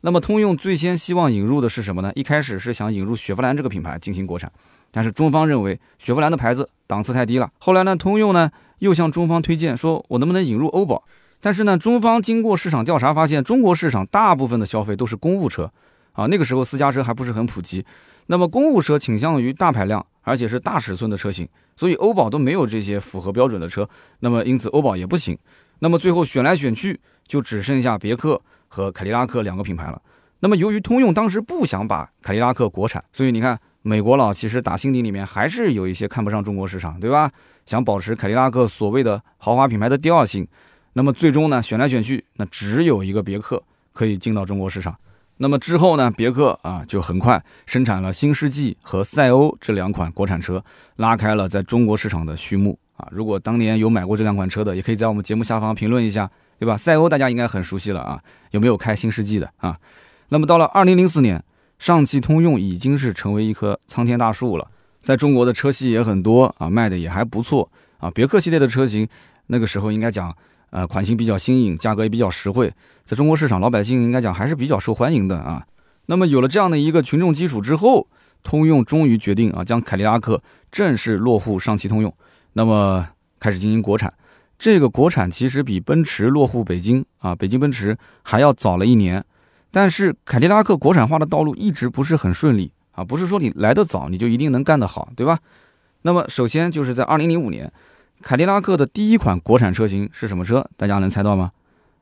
[0.02, 2.12] 那么通用最先希望引入的是什么呢？
[2.14, 4.52] 一开始是想引入雪佛兰这个品牌进行国产，
[4.92, 7.50] 但是中方认为雪佛兰的牌子档次太低了。
[7.58, 11.02] 后来呢，通用呢又向中方推荐说，我能不能引入欧宝？
[11.40, 15.70] 但是呢，中方经过市场调查发现，中国市场大部分的消费都是公务车，
[16.12, 17.84] 啊，那个时候私家车还不是很普及，
[18.26, 23.88] 那么公务车倾向于大排量，而且是大尺寸的车型，所以欧宝都没有这些符合标准的车，
[24.20, 25.38] 那么因此欧宝也不行。
[25.78, 28.40] 那么最后选来选去，就只剩下别克。
[28.68, 30.02] 和凯迪拉克两个品牌了。
[30.40, 37.30] 那么由于通用当时不想把凯迪拉克国产，所以你看美国佬其实打心底里面还是有一些看不上中国市场，对吧？
[37.64, 40.46] 想保持凯迪拉克所谓的豪华品牌的第二性。
[40.98, 44.96] 那么最终呢，选来选去，那只有一个别克可以进到中国市场。
[45.36, 50.64] 那么之后呢，别克啊就很快生产了新世纪和赛欧这两款国产车，
[50.96, 53.06] 拉开了在中国市场的序幕啊。
[53.10, 56.78] 如果当年有买过这两款车的，也可以在我们节目下方评论一下，对吧？
[56.78, 58.18] 赛欧大家应该很熟悉了啊，
[58.52, 59.76] 有没有开新世纪的啊？
[60.30, 61.44] 那么到了二零零四年，
[61.78, 64.66] 上汽通用已经是成为一棵苍天大树了，
[65.02, 68.10] 在中国的车系也很多啊，卖的也还不错啊。
[68.10, 69.06] 别克系列的车型
[69.48, 70.34] 那个时候应该讲。
[70.70, 72.72] 呃，款型比较新颖，价格也比较实惠，
[73.04, 75.64] 在中国市场，老百姓应该讲还是比较受欢迎的啊。
[76.06, 78.08] 那么有了这样的一个群众基础之后，
[78.42, 82.12] 通用终于决定啊，将凯迪拉克正式落户上汽通用，
[82.52, 83.08] 那么
[83.40, 84.12] 开始进行国产。
[84.58, 89.24] 这个国产其实比奔驰落户北京啊，北京奔驰还要早了一年。
[89.70, 95.38] 但是凯迪拉克国产化的道路一直不是很顺利啊，不是说你来得早你就一定能干得好，对吧？
[96.02, 97.72] 那么首先就是在二零零五年。
[98.22, 100.68] 凯迪拉克的第一款国产车型是什么车？
[100.76, 101.52] 大家能猜到吗？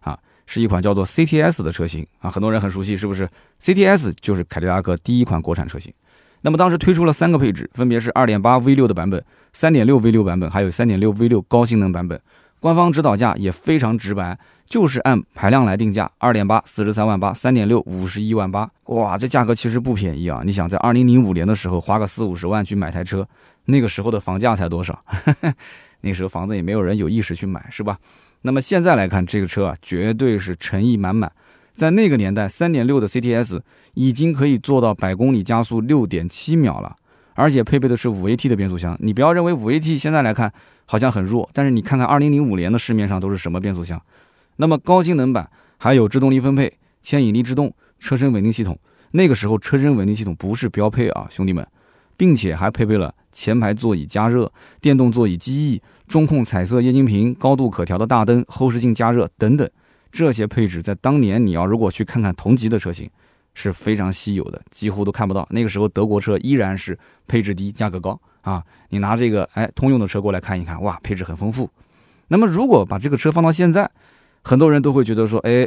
[0.00, 3.28] 啊，是一款叫做 CTS 的车型啊，很多人很熟悉，是不是
[3.62, 5.92] ？CTS 就是凯迪拉克第一款国产车型。
[6.42, 9.22] 那么当时推出了三个配置，分别是2.8 V6 的版本、
[9.54, 12.20] 3.6 V6 版本，还有3.6 V6 高性能版本。
[12.60, 18.70] 官方指导价也非常直白，就是按排量来定价，2.8四十三万八3.6五十一万八。
[18.86, 20.42] 哇，这价格其实不便宜啊！
[20.44, 23.26] 你想在2005年的时候花个四五十万去买台车，
[23.66, 25.02] 那个时候的房价才多少？
[26.04, 27.98] 那时候房子也没有人有意识去买，是吧？
[28.42, 31.32] 那么现在来看，这个车啊，绝对是诚意满满。
[31.74, 33.58] 在那个年代，三点六的 CTS
[33.94, 36.94] 已经可以做到百公里加速六点七秒了，
[37.32, 38.94] 而且配备的是五 AT 的变速箱。
[39.00, 40.52] 你不要认为五 AT 现在来看
[40.84, 44.00] 好像很弱，但是你看看二零零五年的市面上都是什么变速箱？
[44.56, 48.78] 那么高性能版还有制动力分配、牵引力制动、车身稳定系统。
[49.12, 51.66] 那个时候车身稳定系统不是标配啊，兄弟们，
[52.16, 55.80] 并且还配备了前排座椅加热、电动座椅记忆。
[56.06, 59.68] 中控彩色液晶屏、高度可调的大灯、后视镜加热等等，
[60.12, 63.10] 这些配置在当年你要如果去看看同级的车型
[63.54, 65.46] 是非常稀有的，几乎都看不到。
[65.50, 68.62] 那个时候德国车依然是配置低、价格高啊！
[68.90, 71.68] 你拿这个哎通用的车过来看一看，哇，配置很丰富。
[72.28, 73.90] 那么如果把这个车放到现在，
[74.42, 75.66] 很多人都会觉得说，哎，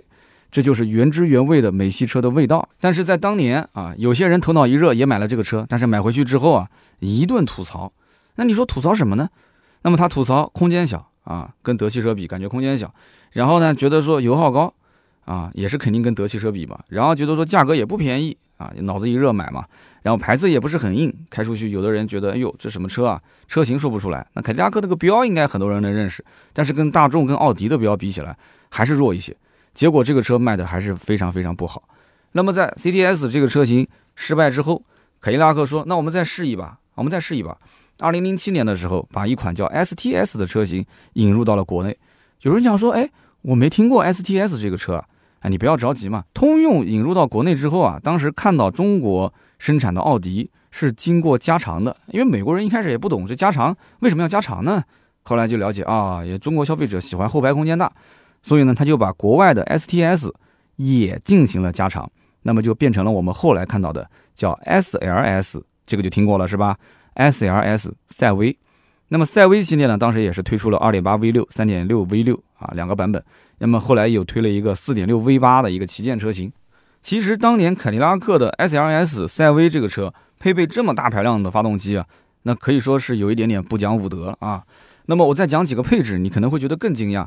[0.52, 2.70] 这就是原汁原味的美系车的味道。
[2.80, 6.70] 但是在当年啊，有些人头脑一热也买了这个车，但是买回去之后啊，
[7.00, 7.92] 一顿吐槽。
[8.36, 9.30] 那你说吐槽什么呢？
[9.82, 12.94] 那么他吐槽空间小啊，跟德系车比感觉空间小，
[13.32, 14.74] 然后呢觉得说油耗高
[15.26, 19.66] 啊，也是肯定跟德系车比嘛，然后觉得说价格也不便宜啊，脑子一热买嘛，
[20.04, 28.38] 然后牌子也不是很硬，开出去有的人觉得哎呦这什么车啊，车型说不出来，那凯迪拉克那个标应该很多人能认识，但是跟大众跟奥迪的标比起来
[28.70, 29.36] 还是弱一些，
[29.74, 31.84] 结果这个车卖的还是非常非常不好。
[32.32, 34.82] 那么在 CTS 这个车型失败之后，
[35.20, 37.58] 凯迪拉克说那我们再试一把，我们再试一把。
[38.00, 41.98] 二零零七年的时候，把一款叫 STS 的车型引入到了国内。
[42.42, 43.10] 有人讲说，哎，
[43.42, 45.06] 我没听过 STS 这个车啊。
[45.40, 46.24] 哎，你不要着急嘛。
[46.34, 54.84] 通用引入到国内之后啊，当时看到中国生产的奥迪是经过加长的，因为美国人一开始也不懂这加长为什么要加长呢？
[55.24, 57.92] 后来就了解啊，也中国消费者喜欢后排空间大，
[58.42, 60.32] 所以呢，他就把国外的 STS
[60.78, 62.10] 也进行了加长，
[62.44, 66.78] 那么就变成了我们后来看到的叫 SLS，这个就听过了是吧
[67.18, 68.56] ？S L S 赛威，
[69.08, 73.24] 那么赛威系列呢，当时也是推出了二点八 V 六、三点六 V 六啊两个版本。
[73.58, 76.52] 那么后来又推了一个四点六 V 八的一个旗舰车型。
[77.02, 82.06] 其实当年凯迪拉克的 S L S 赛威这个车配备这么大排量的发动机啊，
[82.44, 84.64] 那可以说是有一点点不讲武德啊。
[85.08, 87.26] 那么我再讲几个配置，你可能会觉得更惊讶。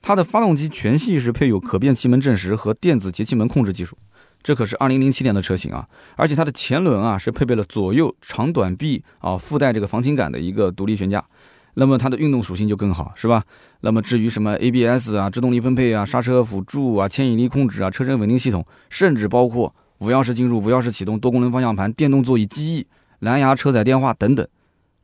[0.00, 3.96] 它的发动机全系是配有可变气门正时和电子节气门控制技术。
[4.42, 11.24] 这可是二零零七年的车型啊，而且它的前轮啊是配备了左右长短臂啊，附带这个防倾杆的一个独立悬架，
[11.74, 13.44] 那么它的运动属性就更好，是吧？
[13.82, 22.86] 那么至于什么 ABS 啊、制动力分配啊、刹车辅助啊、牵引力控制啊、车身稳定系统，甚至包括无钥匙进入、无钥匙启动、多功能方向盘、电动座椅记忆、
[23.20, 24.46] 蓝牙车载电话等等，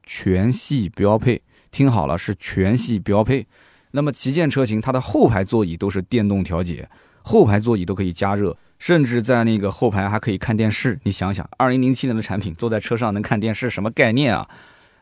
[0.05, 1.43] 全系标配。
[1.71, 3.47] 听好了，是全系标配。
[3.91, 6.89] 那么旗舰车型它的后排座椅都是电动调节，
[7.23, 8.57] 后排座椅都可以加热。
[8.79, 14.49] 甚至在那个后排还可以看电视，你想想，二零零七年的产品坐在车上能看电视，什么概念啊？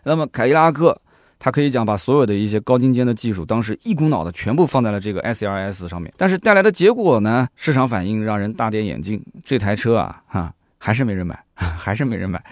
[0.05, 1.01] 那么凯迪拉克，
[1.39, 7.49] 它可以讲把所有的一些高精尖的技术，当时一股脑的全部放在了这个 S L S 上面，但是带来的结果呢？
[7.57, 12.43] 市场反应让人大跌眼镜，这台车啊，哈，还是没人买， 还是没人买，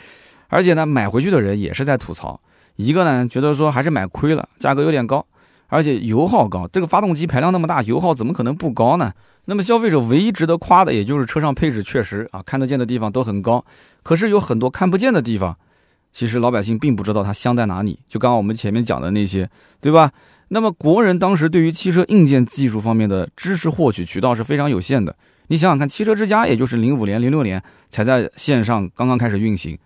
[0.48, 2.40] 而且呢，买回去的人也是在吐槽，
[2.76, 5.26] 一个呢觉得说还是买亏了，价格有点高。
[5.68, 6.68] 而且油耗高。
[6.68, 9.12] 这个发动机排量那么大，油耗怎么可能不高呢？
[9.46, 13.64] 那么消费者唯一值得夸的，也就是车上配置确实啊，看得见的地方都很高。
[14.02, 15.56] 可是有很多看不见的地方，
[16.12, 17.98] 其实老百姓并不知道它香在哪里。
[18.08, 20.12] 就刚刚我们前面讲的那些，对吧？
[20.48, 25.14] 那么国人当时对于汽车硬件技术方面的知识获取渠道是非常有限的。
[25.48, 29.78] 你想想看，汽车之家也就是零五年、零六年才在线上刚刚开始运行，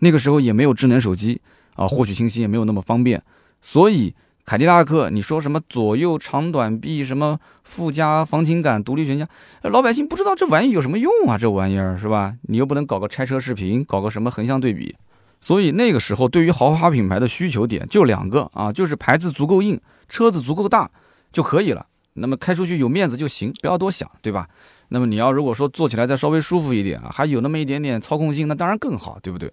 [0.00, 1.40] 那个时候也没有智能手机
[1.74, 3.22] 啊，获取信息也没有那么方便，
[3.62, 4.14] 所以。
[4.46, 9.26] 凯迪拉克，你说什么左右长短臂，什么附加防倾杆、独立悬架，
[9.62, 11.36] 老百姓不知道这玩意有什么用啊？
[11.36, 12.32] 这玩意儿是吧？
[12.42, 14.94] 你又不能搞个拆车视频，搞个什么横向对比，
[15.40, 20.88] 所以那个时候对于豪华品牌的需求点就两个啊，就是牌子足够硬，车子足够大
[21.32, 21.84] 就可以了。
[22.12, 24.46] 那么开出去有面子就行，不要多想，对吧？
[24.90, 29.52] 那么你要如果说坐起来再稍微舒服一点啊，还有那么一点点操控性，那当然更好，对不对？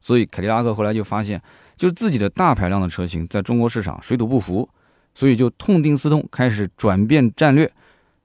[0.00, 1.42] 所以凯迪拉克后来就发现。
[1.80, 4.68] 就自己的大排量的车型在中国市场水土不服，
[5.14, 7.72] 所以就痛定思痛，开始转变战略。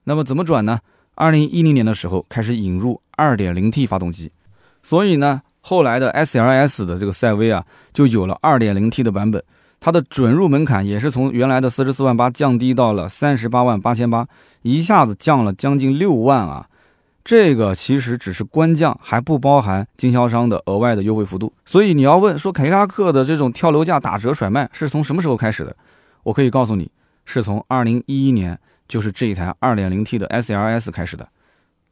[0.04, 0.78] 那么怎么转呢？
[1.14, 4.30] 二零一零年的时候开始引入二点零 T 发动机，
[4.82, 7.64] 所以呢，后来的 SLS 的这个赛威啊，
[7.94, 9.42] 就有了二点零 T 的版本，
[9.80, 14.28] 它的准入门槛也是从原来的四十四万八降低到了三十八万八千八，
[14.60, 16.68] 一下子降了将近六万啊。
[17.26, 21.52] 这个其实只是官降，还不包含经销商的额外的优惠幅度。
[21.64, 25.76] 所以你要问说凯迪拉克的这种跳楼价打折甩卖是从什么时候开始的？
[26.22, 26.88] 我可以告诉你，
[27.24, 31.26] 是从二零一一年，就是这一台二点零 T 的 SLS 开始的，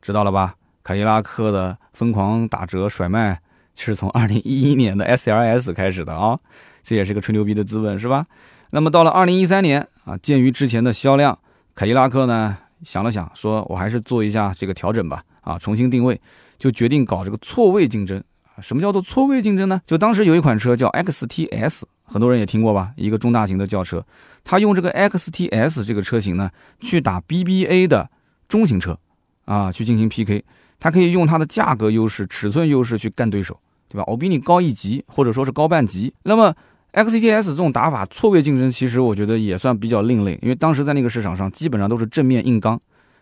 [0.00, 0.54] 知道了吧？
[0.84, 3.40] 凯迪拉克的疯狂打折甩卖
[3.74, 6.38] 是从二零一一年的 SLS 开始的啊，
[6.84, 8.24] 这也是个吹牛逼的资本是吧？
[8.70, 11.36] 那么到了二零一三年啊，鉴于之前的销量，
[11.74, 12.58] 凯迪拉克呢？
[12.82, 16.20] 想了想，说我还是做一下这个调整吧，啊，重新定位，
[16.58, 18.60] 就决定搞这个错位竞争啊。
[18.60, 19.80] 什么叫做错位竞争呢？
[19.86, 24.04] 就当时有一款车叫 XTS，很多人也听过吧，一个中大型的轿车，
[24.42, 28.10] 它用这个 XTS 这个车型呢，去打 BBA 的
[28.48, 28.98] 中型车，
[29.44, 30.44] 啊，去进行 PK，
[30.80, 33.58] 它可以用它的价格优势、尺寸优势去干对手，
[33.88, 34.04] 对吧？
[34.06, 36.54] 我比你高一级，或者说是高半级，那么。
[36.94, 42.80] XTS 这种打法错位竞争，其实我觉得也算比较另类，因为当时在那个市场上基本上都是正面硬刚，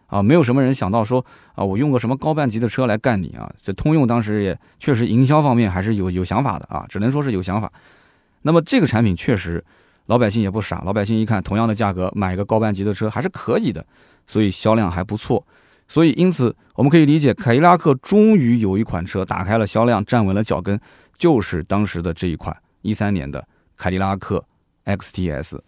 [0.08, 3.50] 啊，没有什么人想到说啊，我用个什么高半级的车来干你啊。
[3.62, 7.72] 这通用当时也确实营销方面还是有有想法的啊，只能说是有想法。
[8.42, 9.64] 那么这个产品确实
[10.04, 13.82] 老百姓也不傻，老百姓一看同样的价格买个高半级的车还是可以的，
[14.26, 15.42] 所以销量还不错。
[15.88, 20.78] 所以因此我们可以理解，凯迪拉克终于有一款车打开了销量，站稳了脚跟，
[21.16, 23.42] 就是当时的这一款一三年的。
[23.82, 24.44] 凯迪拉克
[24.84, 25.58] XTS，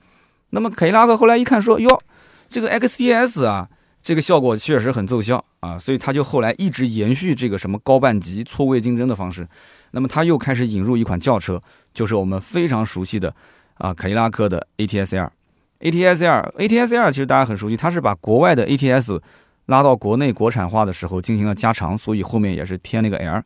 [0.51, 2.01] 那么凯迪拉克后来一看说：“哟，
[2.47, 3.69] 这个 XTS 啊，
[4.01, 9.49] 这个效果确实很奏效啊，所以他就后来一直延续这个什么高半级错位竞争的方式。
[9.91, 11.61] 那么他又开始引入一款轿车，
[11.93, 13.35] 就是我们非常熟悉的
[13.79, 15.33] 啊凯迪拉克的 ATS-L。
[15.81, 19.21] ATS-L ATS-L 其实大家很熟悉，它是把国外的 ATS
[19.67, 23.43] 拉到国内国产化的时候进行了加长，所以后面也是添了一个 L。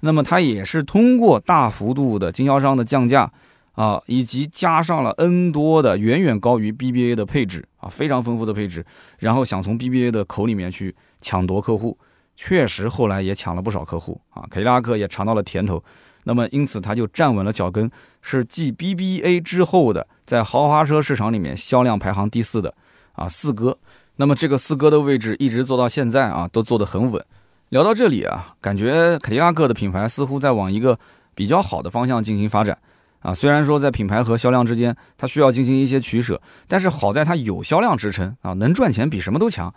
[0.00, 3.30] 那么它也是通过大幅度的经销商的降价。”
[3.80, 8.84] 啊，以及加上了 N 多的远远高于 BBA 的配置啊，非常丰富的配置，
[9.20, 11.96] 然后想从 BBA 的口里面去抢夺客户，
[12.36, 15.82] 确实后来也抢了不少客户啊，凯迪拉克也尝到了甜头，
[16.24, 17.90] 那么因此他就站稳了脚跟，
[18.20, 22.74] 是继 BBA 之后的在豪华车市场里面销量排行第四的
[23.12, 23.78] 啊四哥，
[24.16, 27.24] 那么这个四哥的位置一直做到现在啊，都做得很稳。
[27.70, 30.98] 聊到这里啊，感觉凯迪拉克的品牌似乎在往一个
[31.34, 32.76] 比较好的方向进行发展。
[33.20, 39.72] 啊，虽然说在品牌和销量之间，它需要进行一些取舍，但是好在它有销量支撑啊，能赚钱比什么都强。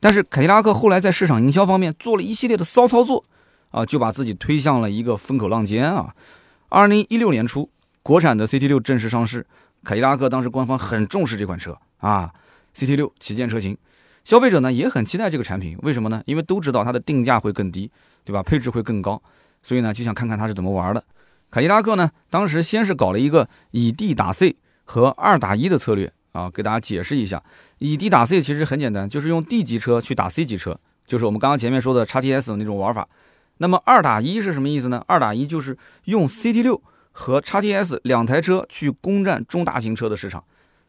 [0.00, 3.24] 但是凯迪拉克后来在市场营销方面做了一系列的骚操作，
[3.70, 6.14] 啊，就把自己推向了一个风口浪尖啊。
[6.68, 7.70] 二零一六年初，
[8.02, 9.46] 国产的 CT 六正式上市，
[9.84, 12.32] 凯迪拉克当时官方很重视这款车啊
[12.76, 13.76] ，CT 六旗舰车型，
[14.24, 16.22] 消费者呢也很期待这个产品，为什么呢？
[16.26, 17.90] 因为都知道它的定价会更低，
[18.24, 18.42] 对吧？
[18.42, 19.22] 配置会更高，
[19.62, 21.02] 所以呢就想看看它是怎么玩的。
[21.50, 27.42] 凯迪拉克呢，当时先是搞了一个以 D 打 C 和二打一的策略啊，给大家解释一下。
[27.78, 33.08] 以 D 打 C 其实很简单，就是用 D 级车去打 C 级车，就是我们刚刚前面说的叉 TS 的那种玩法。
[33.58, 35.02] 那么二打一是什么意思呢？
[35.06, 36.80] 二打一就是用 CT 六
[37.12, 40.44] 和叉 TS 两台车去攻占中大型车的市场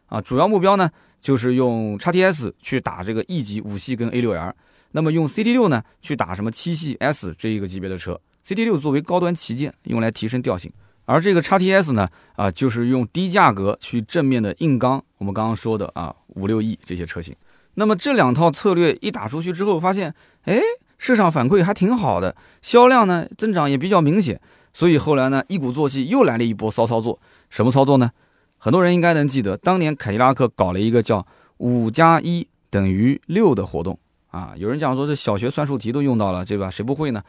[0.07, 0.89] 啊，主要目标呢
[1.21, 4.53] 就是用叉 TS 去打这个 E 级五系跟 A 六 L，
[4.91, 8.19] 那么用 CT 六呢去打什么七系 S 这一个级别的车。
[8.45, 10.71] CT 六作为高端旗舰，用来提升调性，
[11.06, 17.35] 而这个叉 TS 呢，啊，就是用低价格去正面的硬刚我们刚刚说的啊五六亿这些车型。
[17.75, 20.13] 那么这两套策略一打出去之后，发现，
[20.44, 20.60] 哎，
[20.98, 24.42] 市场反馈还挺好的，销量呢增长也比较明显，
[24.73, 27.19] 所以后来呢，一鼓作气又来了一波骚操作。
[27.50, 28.12] 什么操作呢？
[28.58, 31.25] 很多人应该能记得，当年凯迪拉克搞了一个叫
[31.58, 33.98] “五加一等于六”的活动
[34.31, 34.54] 啊。
[34.58, 36.69] 有人讲说这小学算术题都用到了，对吧？
[36.69, 37.23] 谁不会呢？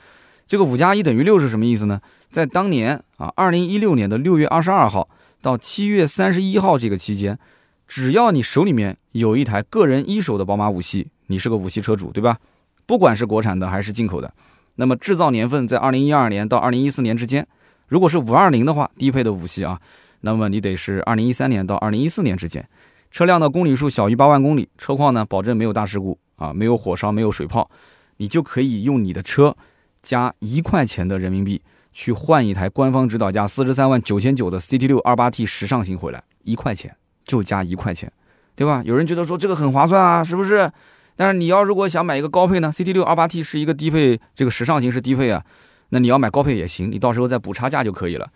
[0.51, 2.01] 这个“五加一等于六”是什么意思呢？
[2.33, 5.09] 在当年啊，二零一六年的六月二十二号
[5.41, 7.39] 到七月三十一号这个期间，
[7.87, 12.39] 只要你手里面有一台个人一手的宝马五系，你是个五系车主，对吧？
[12.85, 14.35] 不管是国产的还是进口的，
[14.75, 17.47] 那么制造年份在二零一二年到二零一四年之间，
[17.87, 19.81] 如果是五二零的话，低配的五系啊。
[20.23, 22.69] 那么你得是二零一三年到二零一四年之间，
[23.13, 27.71] 车辆的公里数小于八万公里，车况呢保证没有大事故啊，没有火烧，没有水泡，
[28.17, 29.57] 你就可以用你的车
[30.03, 31.61] 加一块钱的人民币
[31.93, 36.95] 去换一台官方指导价四十三万九千九的 CT 六二八 T 时尚型回来，一块钱
[37.25, 38.11] 就加一块钱，
[38.55, 38.83] 对吧？
[38.85, 40.71] 有人觉得说这个很划算啊，是不是？
[41.17, 45.45] 但是你要如果想买一个高配呢，CT 六二八 T 是一个低配，这个时尚型是低配啊，
[45.91, 48.31] 那你要买高配也行，你到时候再补差价就可以了。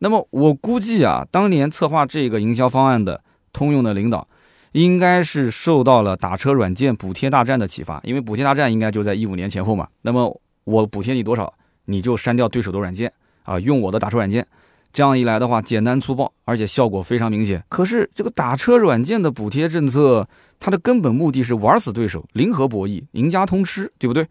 [0.00, 4.28] 那么我估计啊，当年策划这个营销方案的通用的领导，
[4.72, 9.88] 应该是受到了打车软件补贴大战的启发，因为补贴大战应该就在一五年前后嘛。
[10.02, 11.54] 那么我补贴你多少，
[11.86, 13.10] 你就删掉对手的软件
[13.44, 14.46] 啊，用我的打车软件。
[14.92, 17.64] 这样一来的话，简单粗暴，而且效果非常明显。
[17.70, 20.28] 可是这个打车软件的补贴政策，
[20.60, 24.28] 它的根本目的是玩死对手，零和博弈，赢家通吃，对不对？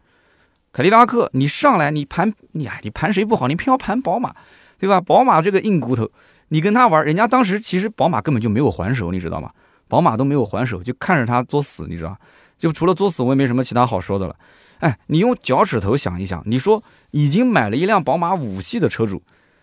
[0.71, 4.35] 凯迪拉克，你上来你盘你哎，你盘谁不好，你偏要盘宝马。
[4.79, 5.01] 对吧？
[5.01, 6.07] 宝马这个硬骨头，
[6.49, 9.49] 你跟他玩，人家当时其实宝马根本就没有还手，你知道吗？
[9.87, 12.15] 宝马都没有还手，就看着他作死，你知道
[12.59, 14.35] 就除了作死，我也没什么其他好说的了。
[14.79, 19.21] 哎，你用脚趾头想一想，你说已经买了一辆宝马五系的车主，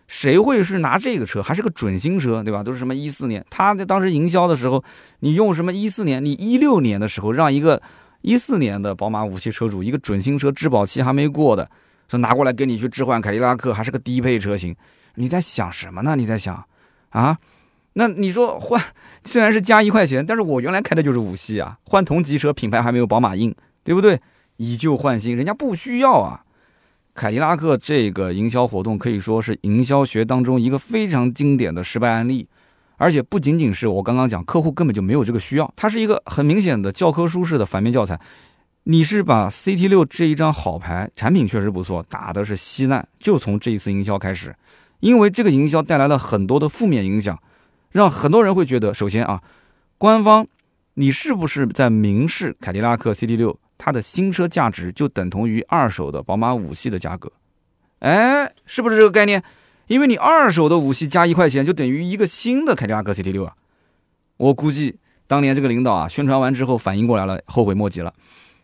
[0.08, 1.42] 谁会是拿这个车？
[1.42, 2.62] 还是个准新车，对吧？
[2.62, 3.44] 都是什么一四年？
[3.48, 4.82] 他在当时营销的时候，
[5.20, 6.24] 你用什么一四年？
[6.24, 7.80] 你一六年的时候让一个
[8.22, 11.70] 一四年的宝马五系车主，一个准新车质保期还没过的，
[12.08, 14.74] 说拿过来给你去置换凯迪拉克，还是个低配车型。
[15.14, 16.16] 你在想什么呢？
[16.16, 16.64] 你在想，
[17.10, 17.38] 啊，
[17.92, 18.82] 那你说换
[19.22, 23.54] 虽然是加一块钱，但是我原来开的就是五系啊，换同级车品牌还没有宝马硬，
[23.84, 24.20] 对不对？
[24.56, 26.44] 以旧换新，人家不需要啊。
[27.14, 32.48] 凯迪拉克这个营销活动可以说是营销学当中一个非常经典的失败案例，
[32.96, 38.20] 而且不仅仅是我刚刚讲，客户根本就没有这个需要，它是一个很明显的教科书式的反面教材。
[38.86, 44.54] 你是把 CT 六这一张好牌，产品确实不错，打的是稀烂，就从这一次营销开始。
[45.00, 47.38] 因为这个营销带来了很多的负面影响，
[47.92, 49.42] 让很多人会觉得，首先啊，
[49.98, 50.46] 官方
[50.94, 57.32] 你是不是在明示凯迪拉克 CT 六它的新车价值就等同于二手的宝马五系的价格？
[58.00, 59.42] 哎，是不是这个概念？
[59.86, 63.54] 因为你二手的五系加一块钱就等于一个新的凯迪拉克 CT 六啊。
[64.36, 68.12] 我估计当年这个领导啊宣传完之后反应过来了，后悔莫及了。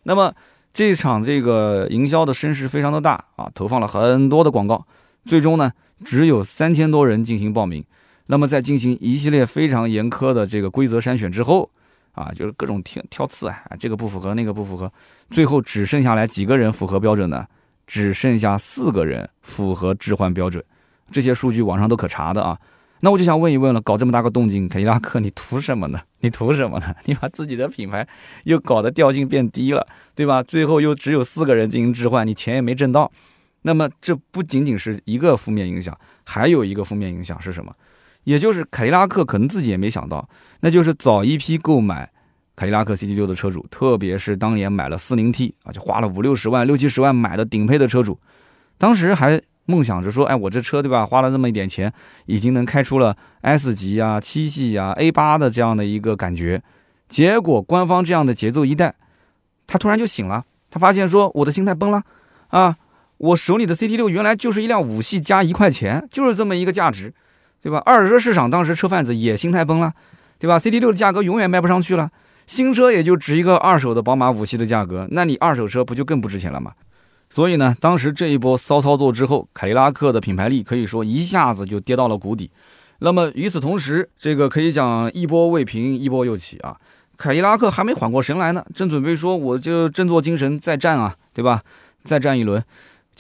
[0.05, 0.35] 那么
[0.73, 4.87] 这场这个营销的声势非常的大啊，投放了很多的广告，
[5.25, 5.73] 最终呢。
[6.03, 7.85] 只有三千多人进行报名，
[8.29, 11.71] 那么在进行一系列非常严苛的这个规则筛选之后，
[12.13, 14.93] 啊，就是各种挑挑刺啊，这个不符合，那个不符合，
[15.31, 17.47] 最后只剩下来几个人符合标准呢？
[17.87, 20.65] 只剩下四个人符合置换标准，
[21.11, 22.57] 这些数据网上都可查的啊。
[23.01, 26.01] 那我就想问一问了，搞这么大个动静，凯迪拉克你图什么呢？
[26.21, 26.95] 你图什么呢？
[27.07, 28.07] 你把自己的品牌
[28.45, 30.43] 又搞得调性变低了，对吧？
[30.43, 33.11] 最后又只有四个人进行置换，你钱也没挣到。
[33.63, 37.75] 那么这不仅仅是一个负面影响，还有一个负面影响是什么？
[38.25, 40.29] 也就是凯迪拉克可能自己也没想到，
[40.61, 42.11] 那就是早一批购买
[42.55, 48.19] 凯迪拉克 CT6 的车主，特别是当年买了 40T 啊，就花了五六十万、六七十万买的顶配的车主，
[48.79, 51.93] 当时还梦想着说，哎，我这车对吧，花了这么一点钱，
[52.27, 56.63] 已经能开出了 S 级啊、七系啊、A8 的这样的一个感觉。
[57.09, 58.95] 结果官方这样的节奏一带，
[59.67, 62.03] 他突然就醒了，他发现说，我的心态崩了
[62.49, 62.77] 啊。
[63.19, 67.13] 我手里的 CT 六原来就是一辆五系加一块钱，就是这么一个价值，
[67.63, 67.77] 对吧？
[67.85, 69.93] 二手车市场当时车贩子也心态崩了，
[70.41, 72.11] 对吧？CT 六的价格永远卖不上去了，
[72.47, 76.73] 新车也就值一个二手的宝马五系的价格，那你二手车不就更不值钱了吗？
[77.29, 82.51] 所以呢，当时这一波骚操作之后，凯迪拉克的品牌力可以说一下子就跌到了谷底。
[83.01, 86.77] 那么与此同时，这个可以讲一波未平一波又起啊，
[87.17, 91.63] 凯迪拉克还没缓过神来呢，正准备说我就振作精神再战啊，对吧？
[92.03, 92.65] 再战一轮。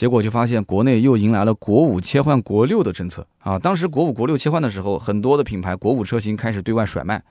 [0.01, 3.59] 结果就发现国内又迎来了国五切换国六的政策啊！
[3.59, 7.22] 当时国五国六切换的时候，很多的品牌国五车型开始对外甩卖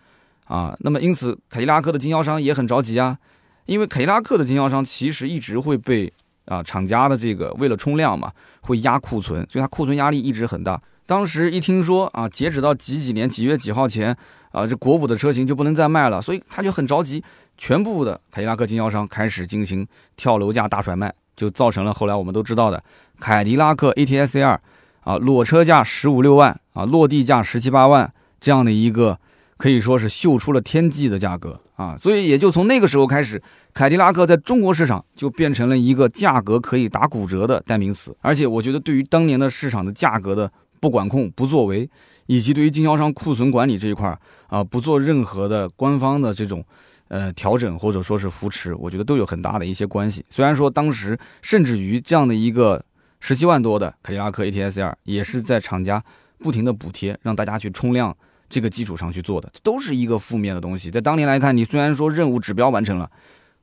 [0.43, 0.77] 啊。
[0.81, 3.17] 那么因此，凯迪拉克的经销商也很着急啊，
[3.65, 6.13] 因为凯迪拉克的经销商其实一直会被
[6.45, 10.79] 啊厂家的这个为了冲量嘛，会压库存，所以它库存压力一直很大。
[11.07, 14.15] 当时一听说啊，截止到几几年几月几号前
[14.51, 17.23] 啊，这国五的车型就不能再卖了，所以他就很着急，
[17.57, 21.11] 全部的凯迪拉克经销商开始进行跳楼价大甩卖。
[21.39, 22.83] 就造成了后来我们都知道的
[23.17, 24.59] 凯迪拉克 ATS-R
[25.05, 28.11] 啊，裸车价十五六万啊，落地价十七八万，
[28.41, 29.17] 这样的一个
[29.55, 33.41] 可以说是秀出了天际的价格啊，所以也就从那个时候开始，
[33.73, 38.13] 凯迪拉克在中国市场就变成了一个价格可以打骨折的代名词。
[38.19, 41.89] 而且我觉得，对于当年的市场的价格的不管控、不作为，
[42.25, 44.17] 以及对于经销商库存管理这一块
[44.47, 46.61] 啊，不做任何的官方的这种。
[47.09, 50.25] 呃，调整或者说是扶持，我觉得都有很大的一些关系。
[50.29, 52.83] 虽然说当时甚至于这样的一个
[53.19, 56.01] 十七万多的凯迪拉克 ATS R 也是在厂家
[56.37, 58.15] 不停的补贴，让大家去冲量
[58.47, 60.89] 这个基础上去做的，都是一个负面的东西。
[60.89, 63.09] 在当年来看，你虽然说任务指标完成了，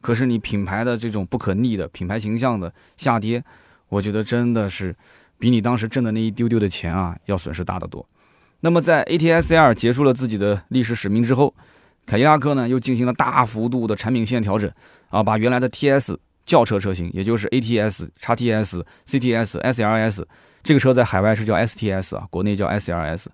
[0.01, 3.43] 可是你品牌的这种不可逆的品牌形象的下跌，
[3.89, 4.95] 我觉得真的是
[5.39, 8.07] 比你当时挣的那一丢丢的钱啊要损失大得多。
[8.61, 11.55] 那么在 ATS R 结束了自己的历史使命之后，
[12.07, 14.71] 凯迪拉克呢又进行了大幅度的产品线调整
[15.11, 20.25] 啊，把原来的 TS 轿车车型，也就是 ATS、叉 TS、CTS、SLS
[20.63, 23.27] 这个车在海外是叫 STS 啊，国内叫 SLS，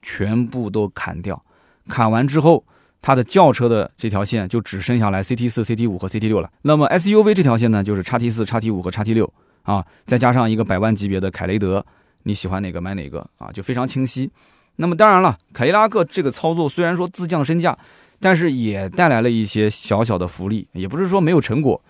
[0.00, 1.42] 全部都砍掉。
[1.88, 2.64] 砍完之后，
[3.02, 6.48] 它的轿车的这条线就只剩下来 CT 四、CT 五和 CT 六了。
[6.62, 11.84] 那么 SUV 这条线呢，就是叉 T 四、叉 T 五和叉 T 六啊，再加上一个百万级别的凯雷德，
[12.22, 14.30] 你喜欢哪个买哪个啊，就非常清晰。
[14.76, 17.76] 那么当然了，凯迪拉克这个操作虽然说自降身价。
[18.20, 21.82] 但是也带来了一些小小的福利，也不是说没有成果。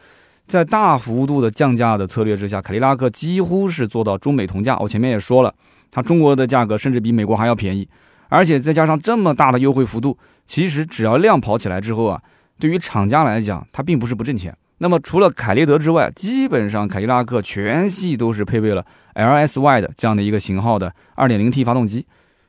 [0.46, 4.76] 在大幅度的降价的策略之下，凯迪拉克几乎是做到中美同价。
[4.78, 5.54] 我前面也说了，
[5.90, 7.88] 它中国的价格甚至比美国还要便宜，
[8.28, 12.20] 而且再加上这么大的优惠幅度，其实只要量跑起来之后啊，
[12.58, 14.56] 对于厂家来讲，它并不是不挣钱。
[14.78, 22.06] 那么除了凯雷德之外，基本上凯迪拉克全系都是配备了 LSY 的这样的一个型号的 2.0T 发动机，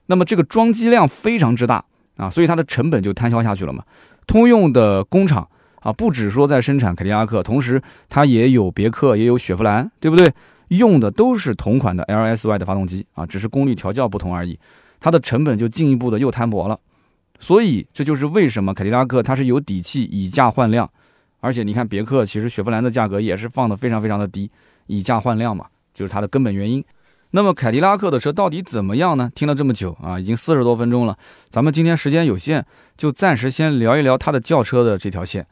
[0.08, 1.86] 那么这个装机量非常之大。
[2.16, 3.84] 啊，所以它的成本就摊销下去了嘛。
[4.28, 5.48] 通用的工厂
[5.82, 10.32] 啊，不止说在生产凯迪拉克，同时它也有别克，也有雪佛兰，对不对？
[10.70, 14.58] 用的都是同款的 LSY 的发动机啊，只是功率调教不同而已。
[15.00, 16.80] 它的成本就进一步的又摊薄了。
[17.40, 20.90] 所以这就是为什么凯迪拉克它是有底气以价换量，
[21.40, 24.50] 而且你看别克其实雪佛兰的价格也是放的非常非常的低，
[24.86, 26.82] 以价换量嘛，就是它的根本原因。
[27.34, 29.32] 那么凯迪拉克的车到底怎么样呢？
[29.34, 31.18] 听了这么久啊，已经四十多分钟了，
[31.50, 32.66] 咱们今天时间有限，
[32.98, 35.48] 就暂时先聊一聊它的轿车的这条线。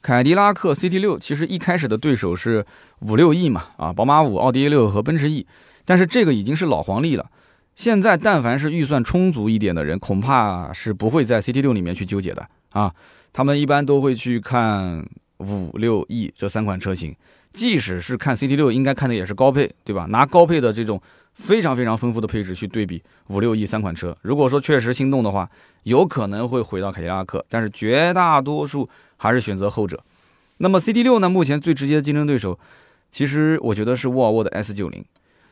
[0.00, 2.64] 凯迪拉克 CT 六其实一开始的对手是
[3.00, 5.44] 五六 E 嘛，啊，宝马五、奥迪 A 六和奔驰 E，
[5.84, 7.26] 但是这个已经是老黄历了。
[7.74, 12.94] 现在但凡是预算充足一点的人，恐怕是不会在 CT 六里面去纠结的啊，
[13.32, 15.04] 他们一般都会去看
[15.38, 17.16] 五六 E 这三款车型，
[17.52, 20.06] 即使是看 CT 六，应该看的也是高配，对吧？
[20.10, 21.02] 拿高配的这种。
[21.34, 25.50] 非常非常丰富的配置去对比五六 E 三款车，如果说确实心动的话，
[25.82, 30.02] 有可能会回到凯迪拉克，但是绝大多数还是选择后者。
[30.58, 31.28] 那么 CT 六呢？
[31.28, 32.58] 目前最直接的竞争对手，
[33.10, 35.04] 其实我觉得是沃尔沃的 S 九零。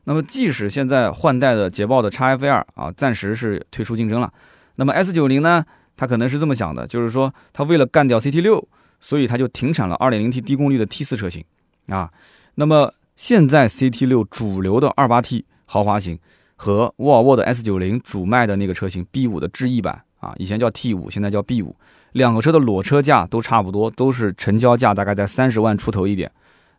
[0.05, 4.33] 那么即使现在换代的捷豹的 x F 二啊，暂时是退出竞争了，
[4.77, 5.65] 那么 S 九零呢，
[5.97, 8.69] 它可能是这么想的，就是说它为了干掉 CT 六，
[9.01, 11.45] 所以它就停产了 2.0T 低功率的 T 四车型
[11.89, 12.13] 啊。
[12.55, 15.43] 那么现在 CT 六主流的 28T。
[15.73, 16.19] 豪华型
[16.55, 21.75] 和沃尔沃的 S 九零主卖的那个车型 B 五的智逸版啊，以前叫 T 五，现在叫 B 五，
[22.13, 26.31] 两个车的裸车价都差不多，都是成交价大概在三十万出头一点，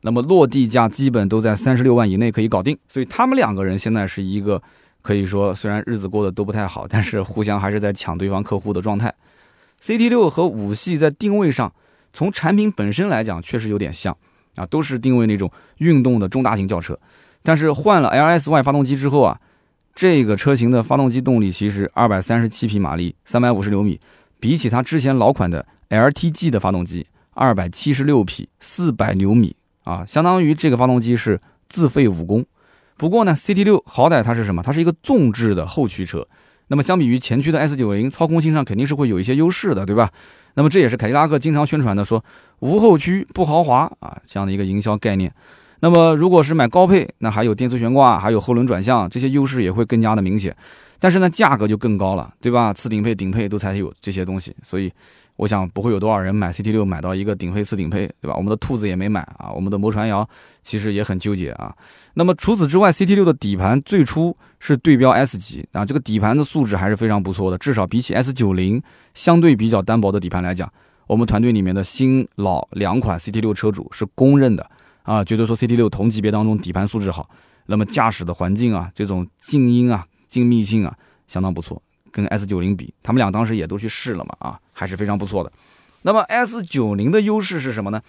[0.02, 4.62] 那么落地价基本都在三十六万以内可以搞定，所以他们两个人现在是一个
[5.02, 9.12] 可以说虽然日子过得都不太好，但是互相还是在抢对方客户的状态。
[9.82, 11.74] CT 六和五系在定位上，
[12.14, 14.16] 从产品本身来讲确实有点像
[14.54, 16.96] 啊，都是定位那种运动的中大型轿车。
[17.44, 19.40] 但是换了 LSY 发动机之后啊，
[19.94, 24.00] 这个车型的发动机动力其实二百三十七匹马力，三百五十牛米，
[24.40, 32.46] 比起它之前老款的 LTG 的发动机二百七十六匹，四百牛米啊，相当于这个发动机是自废武功。
[32.96, 34.64] 不过呢，CT 六好歹它是什么？
[34.64, 36.26] 它是一个纵置的后驱车，
[36.68, 40.10] 那么相比于前驱的 S 九零，操控性上肯定是会有一些优势的，对吧？
[40.54, 42.24] 那么这也是凯迪拉克经常宣传的，说
[42.60, 45.34] 无后驱不豪华啊这样的一个营销概念。
[45.84, 50.56] 那么，如果是买高配，那还有电磁悬挂，还有后轮转向，这些优势也会更加的明显。
[50.98, 52.72] 但是呢，价格就更高了，对吧？
[52.72, 54.90] 次顶配、顶配都才有这些东西，所以
[55.36, 58.34] 我想不会有多少人买 CT 六买到一个顶配、次顶配，对吧？
[58.38, 60.26] 我们的兔子也没买啊，我们的魔传谣
[60.62, 61.76] 其实也很纠结啊。
[62.14, 68.82] 那么除此之外，CT 六的底盘最初是对标 S 级啊，这个底盘的素质还是非常不错的，至少比起 S 九零
[69.14, 70.72] 相对比较单薄的底盘来讲，
[71.08, 74.66] 我们团队里面的新老两款 CT 六车主是公认的。
[75.04, 77.30] 啊，觉得说 CT 六同级别当中底盘素质好，
[77.68, 80.98] 那么驾驶的环境啊，这种静音啊、静谧性啊，
[81.28, 81.82] 相当不错。
[82.12, 85.52] 跟 S 九零比，他们俩当时也都去试了嘛，啊，还是非常不错的。
[86.04, 88.02] 那么 S 九零的优势是什么呢？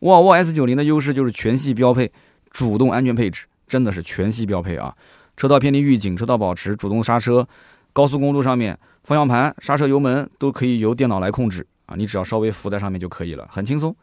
[0.00, 2.10] 沃尔沃 S 九零的优势就是全系标配
[2.50, 4.96] 主动安全配置，真的是全系标配啊！
[5.36, 7.46] 车道偏离预警、车道保持、主动刹车、
[7.92, 13.94] 高速公路上面，方向盘、刹车、油门都可以由电脑来控制啊，你只要稍微扶在上面就可以了，很轻松。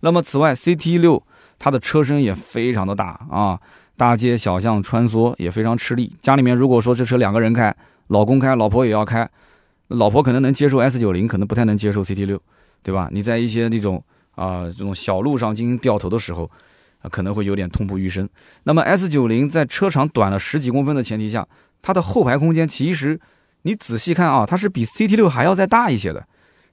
[0.00, 1.22] 那么此外，CT 六
[1.58, 3.58] 它的车身也非常的大啊，
[3.96, 6.14] 大街小巷穿梭也非常吃力。
[6.20, 7.74] 家里面如果说这车两个人开，
[8.08, 9.28] 老公开，老婆也要开，
[9.88, 12.40] 老婆可能能接受 S 九零，可能不太能接受 CT 六，
[12.82, 13.08] 对吧？
[13.12, 14.02] 你在一些那种
[14.34, 16.50] 啊这种小路上进行掉头的时候。
[17.10, 18.28] 可能会有点痛不欲生。
[18.62, 21.44] 那么 S 九零在车长短了十几公分的前提下，
[21.82, 23.18] 它的后排空间其实
[23.62, 26.24] 你仔细看啊，它是比 CT 六还要再大一些的。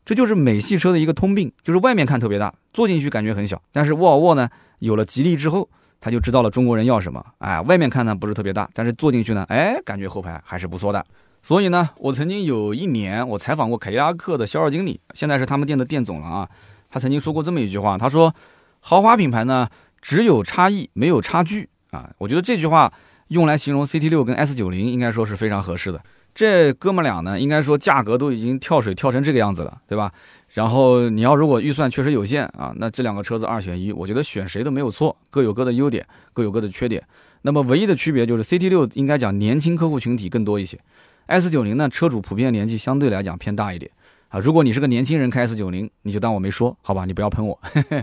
[0.06, 3.60] 这就是美系车的一个通病，就是外面看特别大，坐进去感觉很小。
[3.72, 4.48] 但是沃尔沃呢，
[4.80, 5.70] 有了吉利之后，
[6.00, 7.24] 他就知道了中国人要什么。
[7.38, 11.06] 哎，外面看呢不是特别大，但是坐进去呢，哎，感觉后排还是不错的。
[11.42, 16.50] 所以呢，我曾经有一年我采访过凯迪拉克的销售经理，现在是他们店的店总了啊。
[16.90, 18.34] 他曾经说过这么一句话，他说，
[18.80, 19.68] 豪华品牌呢。
[20.02, 22.10] 只有差异，没有差距啊！
[22.20, 22.90] 我觉得这句话
[23.28, 26.02] 用来形容 CT 六跟 S 九零，应该说是非常合适的。
[26.34, 30.12] 这哥们俩呢，应该说价格都已经跳水跳成这个样子了，对吧？
[30.50, 37.04] 然后你要如果预算确实有限啊，那这两个车子二选一，我觉得选谁都没有错，各有各的优点，各有各的缺点。
[37.42, 40.80] 那么唯一的区别就是 CT 六应该讲年轻客户群体更多一些
[41.28, 43.92] ，S 九零呢车主普遍年纪相对来讲偏大一点
[44.30, 44.40] 啊。
[44.40, 47.06] 如果你是个年轻人开 S 九零，你就当我没说，好吧？
[47.06, 47.60] 你不要喷我。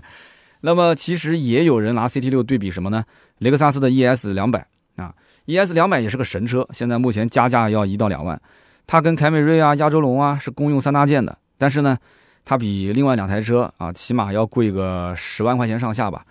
[0.62, 3.05] 那么其实也有人拿 CT 六对比什么呢？
[3.39, 4.66] 雷克萨斯的 ES 两百
[4.97, 5.14] 啊
[5.47, 8.40] ，ES 两百也是个神车，现在目前加价要一到两万。
[8.86, 11.99] 它跟凯美瑞啊、亚洲龙啊是共用三大件的，但是呢，
[12.44, 16.24] 它比另外两台车啊起码要贵个十万块钱上下吧。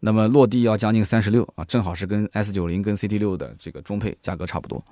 [0.00, 4.84] 那么落地要将近三十六啊，正好是跟 S 九零跟 CT 六的这个中配价格差不多。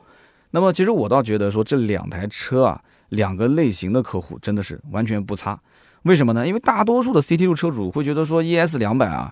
[0.50, 5.60] 那么其实我倒觉得说这两台车啊，两个类型的客户真的是完全不差。
[6.04, 6.46] 为什么呢？
[6.48, 9.30] 因为大多数的 CT 六车主会觉得说 ES 两百啊，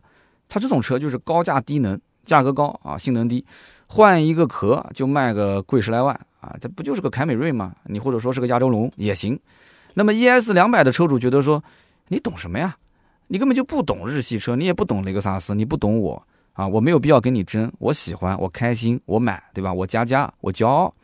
[0.48, 3.42] 它这种车就是高价低能，价格高啊，性能低，
[3.92, 7.74] 换一个壳就卖个贵十来万啊，这不就是个凯美瑞吗？
[7.86, 9.36] 你或者说是个亚洲龙也行。
[9.94, 11.60] 那么 ES 两百的车主觉得说，
[12.06, 12.76] 你懂什么呀？
[13.26, 19.72] 你根本就不懂日系车，你也不懂雷克萨斯，你不懂我啊，我没有必要跟你争，我喜欢，我开心，我买，对吧？
[19.72, 20.94] 我加价，我骄傲。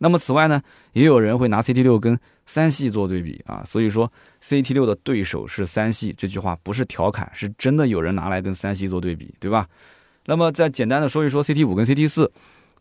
[0.00, 0.60] 那么此外呢，
[0.92, 9.66] 也有人会拿 CT 六跟三系做对比啊，所以说 CT 六的对手是三系这句话不是调侃，是真的有人拿来跟三系做对比，对吧？
[10.26, 12.32] 那么再简单的说一说 CT 五跟 CT 四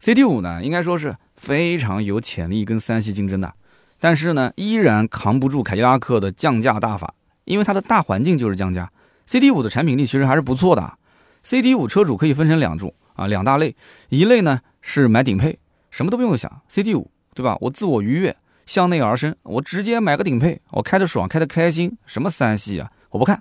[0.02, 3.54] ，CT 五呢应该说是非常有潜力跟三系竞争的，
[4.00, 7.14] 但是呢依然扛不住凯迪拉克的降价大法，
[7.46, 8.92] 因为它的大环境就是降价。
[9.28, 10.98] CT 五的产品力其实还是不错的
[11.46, 13.76] ，CT 五车主可以分成两种啊两大类，
[14.10, 15.58] 一类呢是买顶配。
[15.92, 17.56] 什么都不用想，CT 五，对吧？
[17.62, 18.36] 我自我愉悦，
[18.66, 23.40] 向内而生，我直接买个顶配，我开得爽，开得开心，什么三系啊，我不看。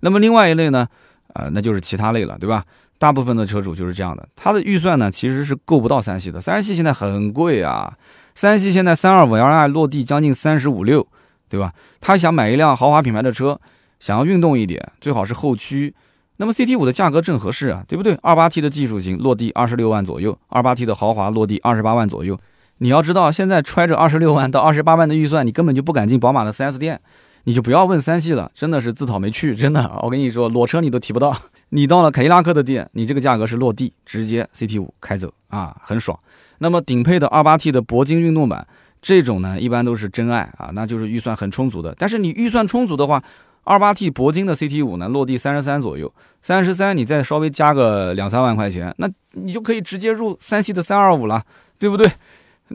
[0.00, 0.88] 那么另外一类呢，
[1.34, 2.64] 呃，那就是其他类了，对吧？
[3.02, 7.92] 大部分的车主就是这样的，他的预算呢其实是够不到三系的，三系现在很贵啊，
[8.32, 11.04] 三系现在三二五 Li 落地将近三十五六，
[11.48, 11.72] 对吧？
[12.00, 13.60] 他想买一辆豪华品牌的车，
[13.98, 15.92] 想要运动一点，最好是后驱。
[16.36, 18.16] 那么 CT 五的价格正合适啊，对不对？
[18.22, 22.38] 二八 T 的技术型落地二十六万左右，二八 T 的豪华落地二十八万左右。
[22.78, 27.00] 你要知道，现在揣着二十六万到二十八万的预算，你根本就不敢进宝马的 4S 店，
[27.44, 29.56] 你就不要问三系了，真的是自讨没趣。
[29.56, 31.36] 真的，我跟你说，裸车你都提不到。
[31.74, 36.18] 你到了凯迪拉克的店，你这个价格是落地直接 CT 五开走啊，很爽。
[36.58, 38.66] 那么顶配的二八 T 的铂金运动版，
[39.00, 41.94] 这种呢，一般都是真爱啊，那就是预算很充足的。
[41.98, 43.24] 但是你预算充足的话，
[43.64, 46.12] 二八 T 铂金的 CT 五呢，落地三十三左右，
[46.42, 51.42] 三十三你再稍微加个两三万块钱，那你就可以直接入三系的三二五了，
[51.78, 52.06] 对不对？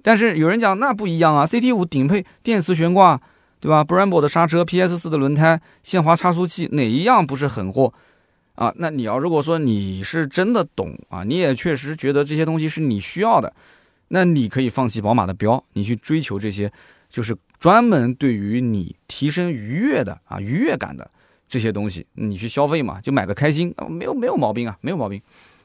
[0.01, 3.21] 但是有人讲那不一样啊，CT 五顶配电磁悬挂，
[3.59, 7.93] 对吧？Brembo 的刹车，PS 四的轮胎，限滑差速器，哪一样不是狠货
[8.57, 8.73] 啊？
[8.75, 13.53] 那你要如果说你是真的懂啊，你也确实觉得这些东西是你需要的，
[14.09, 16.71] 那你可以放弃宝马的标，你去追求这些。
[17.09, 21.09] 就是专门对于你提升愉悦的啊愉悦感的
[21.47, 25.21] 这些东西，你去消费嘛，就买个开心啊，没有没有毛病啊，没有毛病。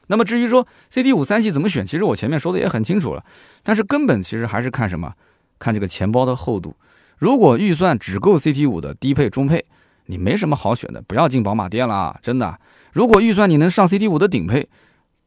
[0.07, 3.25] 那么至于说 CT 五三系怎么选，其实我前面说的也很清楚了。
[3.61, 5.13] 但是根本其实还是看什么？
[5.59, 6.73] 看这个钱包的厚度。
[7.17, 9.65] 如果预算只够 CT 五的低配中配，
[10.05, 12.57] 你没什么好选的，不要进宝马店了，真的。
[12.93, 14.67] 如果预算你能上 CT 五的顶配，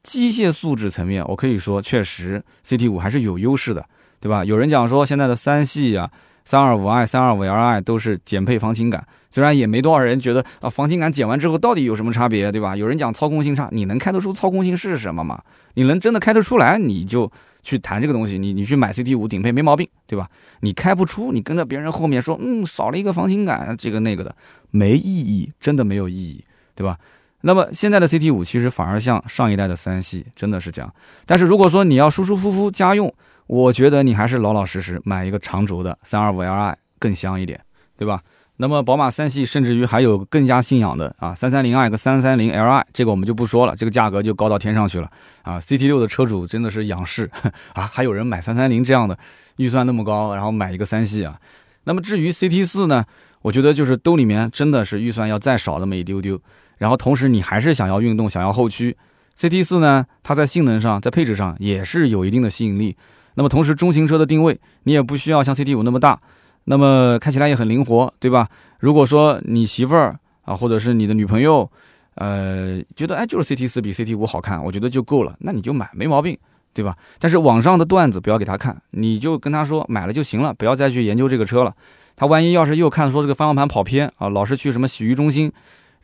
[0.03, 3.85] 机械素质层面，我可以说确实 CT 五还是有优势的。
[4.19, 4.43] 对吧？
[4.43, 6.11] 有人讲说现在的三系啊，
[6.45, 12.75] 三二五 i、三二五 Li 都是减配防倾感，虽然也没多少人觉得啊，防倾感减完之后到底有什么差别，对吧？
[12.75, 15.41] 有人讲操控性差，你能开得出操控性是什么吗？
[15.75, 17.31] 你能真的开得出来，你就
[17.63, 20.29] 去谈这个东西，你你去买 CT 五顶配没毛病，对吧？
[20.61, 24.35] 你开不出，你跟在别人后面说，嗯，少了一个防倾感，这个那个的，
[24.71, 26.43] 没意义，真的没有意义，
[26.75, 26.99] 对吧？
[27.47, 30.93] 那么现在的 CT 五其实反而像上一代的三系，真的是这样。
[31.25, 33.15] 但是如果说你要舒舒服服家用，
[33.47, 37.61] 我觉得你还是老老实实买一个长轴的三二五 Li 更香一点，
[37.97, 38.21] 对吧？
[38.57, 45.09] 那么宝马三系甚至于还有更加信仰的啊，三三零 i 和三三零 Li，这个我们就不说了，这个价格就高到天上去了
[45.43, 45.61] 啊。
[45.61, 47.31] CT 六的车主真的是仰视
[47.75, 49.17] 啊，还有人买三三零这样的
[49.59, 51.39] 预算那么高，然后买一个三系啊。
[51.85, 53.05] 那么至于 CT 四呢，
[53.43, 56.41] 我觉得就是兜里面真的是预算要再少那么一丢丢，
[56.79, 58.97] 然后同时你还是想要运动，想要后驱
[59.39, 62.97] ，CT 四呢，它在性能上，在配置上也是有一定的吸引力。
[63.35, 66.21] 那么同时中型车的定位，你也不需要像 CT 五那么大。
[66.69, 68.49] 那么开起来也很灵活，对吧？
[68.81, 71.71] 如果说你媳妇儿啊，或者是你的女朋友，
[72.17, 76.37] 呃，觉得哎，就是 CT 四比 CT 五好看，我觉得就够了，那你就买，没毛病，
[76.75, 76.97] 对吧？
[77.21, 81.73] 但是网上的段子不要给他看，你就跟他说买了就行了，不要再去研究这个车了。
[82.17, 85.53] 他万一要是又看说这个方向盘跑偏啊，老是去什么洗浴中心，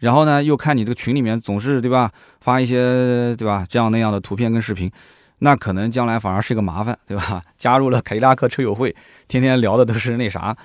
[0.03, 4.90] 然后呢又看你这个群里面总是对吧，发一些对吧这样那样的图片跟视频。
[5.38, 7.42] 那可能将来反而是个麻烦，对吧？
[7.57, 8.94] 加入了凯迪拉克车友会，
[9.26, 10.57] 天天聊的都是那啥，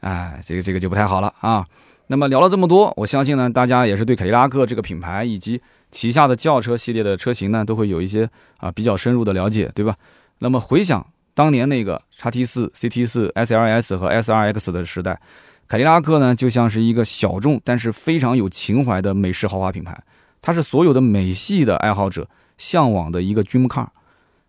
[0.00, 1.66] 哎，这个这个就不太好了啊。
[2.08, 8.28] 那么聊了这么多，我相信呢，大家也是对凯迪拉克这个品牌以及旗下的轿车系列的车型呢，都会有一些
[8.58, 9.96] 啊比较深入的了解，对吧？
[10.38, 15.20] 那么回想当年那个叉 T 四、CT 四、SLS 和 SRX 的时代，
[15.72, 19.98] 凯迪拉克呢就像是一个小众但是非常有情怀的美式豪华品牌，
[20.42, 23.86] 它是所有的美系的爱好者向往的一个 dream car。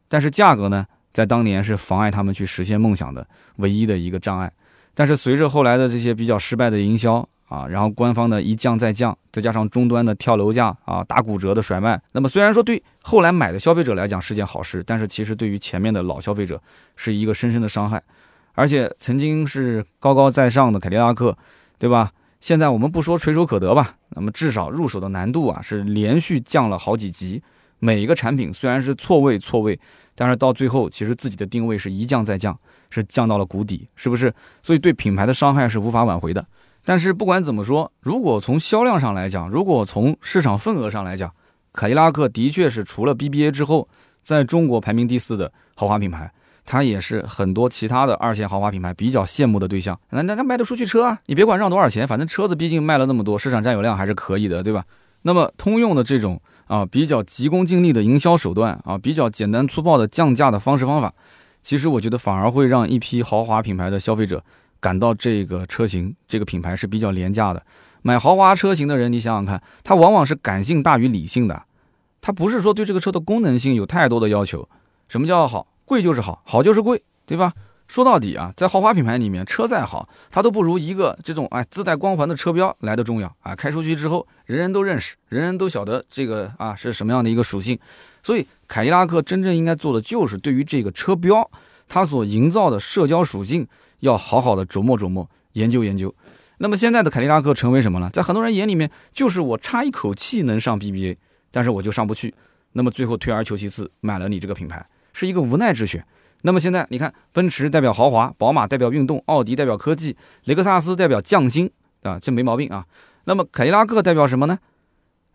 [0.09, 4.51] 但是价格呢，在当年是妨碍他们去实现梦想的唯一的一个障碍。
[4.93, 16.61] 但是随着后来的这些比较失败的营销啊，然后官方的一降再降，再加上终端的跳楼价啊、打骨折的甩卖，那么虽然说对后来买的消费者来讲是件好事，但是其实对于前面的老消费者
[16.97, 18.03] 是一个深深的伤害。
[18.53, 21.37] 而且曾经是高高在上的凯迪拉克，
[21.77, 22.11] 对吧？
[22.39, 27.41] 现在我们不说垂手可得吧，那么至少入手的难度啊是连续降了好几级。
[27.79, 29.79] 每一个产品虽然是错位错位。
[30.15, 32.55] 但是到最后，其实自己的定位是一降再降，
[32.91, 34.31] 是降到了谷底，是不是？
[34.61, 36.45] 所以对品牌的伤害是无法挽回的。
[36.85, 41.33] 但是不管怎么说，如果从销量上来讲，如果从市场份额上来讲，
[41.73, 43.89] 凯迪拉克的确是除了 BBA 之后，
[44.21, 46.31] 在中国排名第四的豪华品牌，
[46.65, 49.99] 它也是很多其他的二线豪华品牌比较羡慕的对象。
[50.09, 51.19] 那那那卖得出去车啊？
[51.25, 54.83] 你别管让多少钱，反正车子毕竟卖了那么多，市场占有量还是可以的，对吧？
[55.23, 56.41] 那么通用的这种。
[56.65, 61.13] 啊，比较急功近利的营销手段啊，比较简单粗暴的降价的方式方法，
[61.61, 64.43] 其实我觉得反而会让一批豪华品牌的消费者
[64.79, 67.61] 感到这个车型、这个品牌是比较廉价的。
[68.01, 71.63] 买豪华车型的人，你想想看，他往往是感性大于理性的，
[72.21, 74.67] 他不是说对这个车的功能性有太多的要求。
[75.09, 75.67] 什么叫好？
[75.85, 77.53] 贵就是好，好就是贵，对吧？
[77.87, 83.55] 说到底啊，在豪华品牌里面，车再好，它都不如一个这种哎自带光环的车标来的重要啊！
[83.55, 87.77] 开出去之后，人人都认识，人人都晓得这个啊是什么样的一个属性。
[88.23, 91.47] 所以，凯迪拉克真正应该做的就是对于这个车标，
[91.87, 93.67] 它所营造的社交属性，
[93.99, 96.15] 要好好的琢磨琢磨，研究研究。
[96.57, 98.09] 那么现在的凯迪拉克成为什么了？
[98.09, 101.17] 在很多人眼里面，就是我差一口气能上 BBA，
[101.51, 102.33] 但是我就上不去。
[102.71, 104.83] 那么最后退而求其次，买了你这个品牌，
[105.13, 106.05] 是一个无奈之选。
[106.41, 112.85] 那么现在你看，奔驰代表豪华，宝马代表运动，奥迪代表科技，雷克萨斯代表匠心，啊，这没毛病啊。
[113.23, 114.59] 那么凯迪拉克代表什么呢？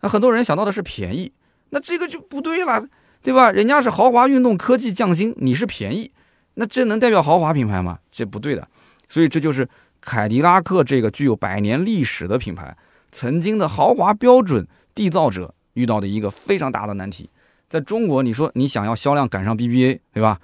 [0.01, 1.33] 那很多人想到的是便宜，
[1.71, 2.85] 那这个就不对了，
[3.23, 3.51] 对吧？
[3.51, 6.11] 人家是豪华、运动、科技、匠心，你是便宜，
[6.53, 7.97] 那这能代表豪华品牌吗？
[8.11, 8.67] 这不对的。
[9.07, 9.67] 所以这就是
[9.99, 12.77] 凯迪拉克这个具有百年历史的品牌，
[13.11, 17.29] 曾经的豪华标准缔造者遇到的一个非常大的难题。
[17.69, 20.39] 在中国，你说你想要销量赶上 BBA，对吧？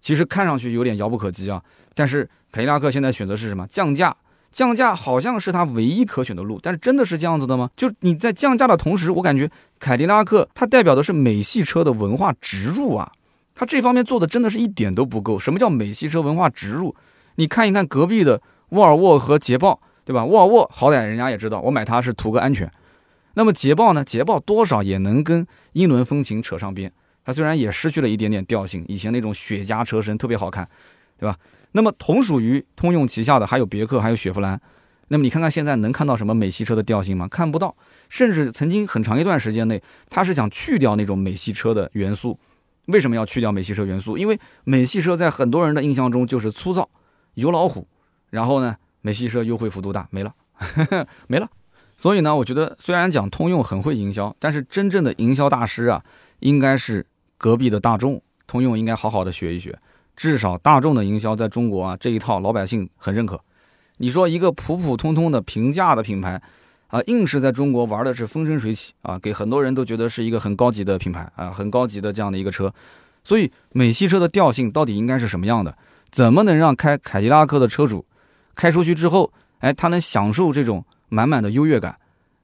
[0.00, 1.62] 其实看上去有点遥不可及啊，
[1.94, 3.66] 但是凯迪拉克现在选择是什么？
[3.68, 4.16] 降价，
[4.50, 7.70] 降价好像是它唯一可选的路，但是真的是这样子的吗？
[7.76, 9.48] 就你在降价的同时，我感觉
[9.78, 13.12] 凯迪拉克它代表的是美系车的文化植入啊，
[13.54, 15.38] 它这方面做的真的是一点都不够。
[15.38, 16.96] 什么叫美系车文化植入？
[17.36, 20.24] 你看一看隔壁的沃尔沃和捷豹，对吧？
[20.24, 22.68] 沃尔沃好歹人家也知道，我买它是图个安全。
[23.34, 24.04] 那么捷豹呢？
[24.04, 26.92] 捷豹多少也能跟英伦风情扯上边。
[27.24, 30.68] 它虽然也失去了一点点调性，以前那种雪茄车身特别好看，
[31.16, 31.38] 对吧？
[31.72, 34.60] 那么同属于通用旗下的还有别克，还有雪佛兰。
[35.08, 37.28] 那么你看看现在能看到什么美系车的调性吗？
[37.28, 37.74] 看不到。
[38.08, 42.38] 甚至曾经很长一段时间内，它是想去掉那种美系车的元素。
[42.86, 44.18] 为什么要去掉美系车元素？
[44.18, 46.90] 因为美系车在很多人的印象中就是粗糙、
[47.34, 47.86] 油老虎。
[48.30, 50.34] 然后呢，美系车优惠幅度大，没了，
[51.28, 51.48] 没了。
[52.02, 56.02] 所以呢，我觉得虽然讲通用很会营销，但是真正的营销大师啊，
[56.40, 57.06] 应该是。
[57.38, 59.76] 隔壁的大众，通用应该好好的学一学，
[60.14, 63.40] 至少大众的营销在中国啊这一套老百姓很认可。
[63.96, 66.40] 你说一个普普通通的平价的品牌，
[66.86, 72.72] 啊，硬是在中国玩的是风生水起啊，给很多人都觉得是一个很高级的品牌啊，很高级的这样的一个车。
[73.24, 75.76] 所以美系车的调性到底应该是什么样的？
[76.12, 78.06] 怎么能让开凯迪拉克的车主
[78.54, 81.96] 开出去之后，哎，他能享受这种满满的优越感？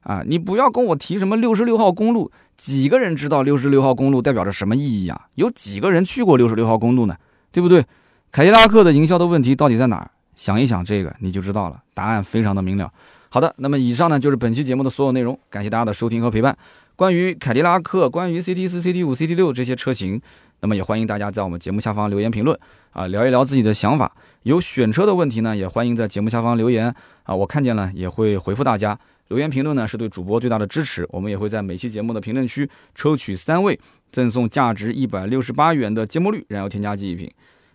[0.02, 5.28] 啊，你不要跟我提什么六十六号公路，几个人知道六十六号公路代表着什么意义啊？
[5.34, 7.16] 有几个人去过六十六号公路呢？
[7.50, 7.84] 对不对？
[8.30, 10.10] 凯迪拉克的营销的问题到底在哪儿？
[10.36, 12.92] 想一想这个你就知道了，答案非常的明了。
[13.30, 16.56] 好的，那么以上呢就是本期节目的所有内容，感谢大家的收听和陪伴。
[16.94, 20.20] 关于凯迪拉克、关于 CT 四、CT 五、CT 六这些车型，
[20.60, 22.58] 那么也欢迎大家在我们节目下方留言评论
[22.92, 24.12] 啊，聊一聊自己的想法。
[24.44, 28.98] 有选车的问题呢，也欢迎在节目下方留言啊，我看见了也会回复大家。
[29.28, 33.78] 留言评论呢是对主播最大的支持，我们也会在每期节目的评论区抽取三位，
[34.10, 37.30] 赠送价值一百六十八元的芥末绿燃油添加剂一瓶。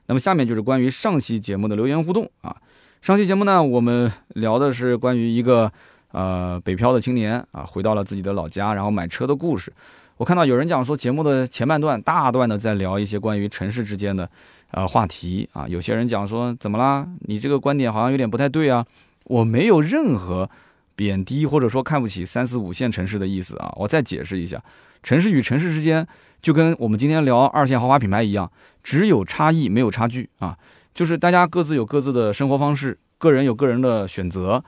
[0.08, 2.56] 那么下面就是关于上期节目的留言互动啊。
[3.02, 5.72] 上期节目呢，我们聊的是关于一个
[6.12, 9.72] 呃北漂的青年啊，回到了自己的老家，然后买车的故事。
[10.18, 14.28] 我看到有人讲说，节目的前半段大段的在聊一些关于城市之间的
[14.74, 15.68] 呃话题啊。
[15.68, 17.08] 有些人讲说，怎么啦？
[17.22, 18.86] 你这个观点好像有点不太对啊。
[19.24, 20.48] 我没有任何
[20.96, 23.74] 贬低或者说看不起三四五线城市的意思啊。
[23.78, 24.62] 我再解释一下，
[25.02, 26.06] 城市与城市之间
[26.42, 28.52] 就跟我们今天聊二线豪华品牌一样。
[28.84, 30.58] 只有差异没有差距啊，
[30.94, 34.62] 就是大家各自有各自的生活方式，个人有个人的选择。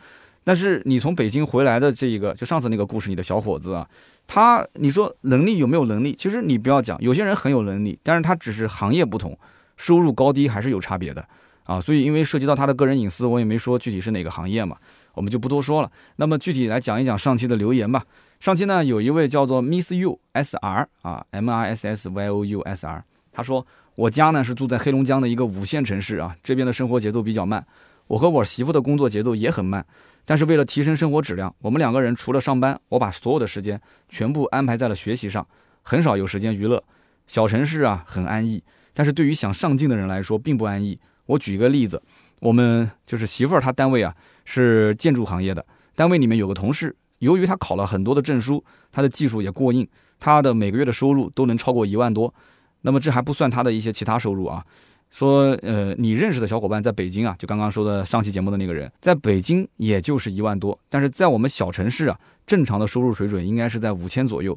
[0.46, 3.86] 但是你从北京回来的这一个，就上次那个故事，你的小伙子啊，
[4.26, 6.16] 他你说能力有没有能力？
[6.18, 9.38] 其实你不要讲，有些人很有能力，但是他只是行业不同，
[9.78, 11.28] 收入高低还是有差别的
[11.64, 11.80] 啊。
[11.80, 14.78] 所以因为涉及到他的个人隐私，我也没说具体是哪个行业嘛，
[15.14, 15.92] 我们就不多说了。
[16.16, 18.06] 那么具体来讲一讲上期的留言吧。
[18.40, 23.66] 上期呢有一位叫做 Miss U S R 啊，M R S S Y O U S R，他说。
[23.96, 27.66] 我家呢是住在黑龙江的一个五线城市啊，这边的生活节奏比较慢。
[28.08, 29.86] 我和我媳妇的工作节奏也很慢，
[30.26, 35.48] 但是为了提升生活质量，我们两个人除了上班，我把所有的时间全部安排在了学习上，
[35.82, 36.84] 很少有时间娱乐。
[37.26, 38.62] 小城市啊很安逸，
[38.96, 40.98] 但是对于想上进的人来说并不安逸。
[41.28, 42.02] 我举一个例子，
[42.40, 44.16] 我们就是媳妇儿她单位啊
[44.46, 45.64] 是建筑行业的，
[45.96, 49.88] 单位里面有个同事，由于他考了很多的证书，他的技术也过硬，
[50.20, 52.34] 他的每个月的收入都能超过一万多。
[52.82, 54.64] 那么这还不算他的一些其他收入啊，
[55.10, 64.56] 说呃你认识的小伙伴在北京啊，就刚刚说的上期节目的那个人，在北京也就是一万多，但是在我们小城市啊，正常的收入水准应该是在五千左右。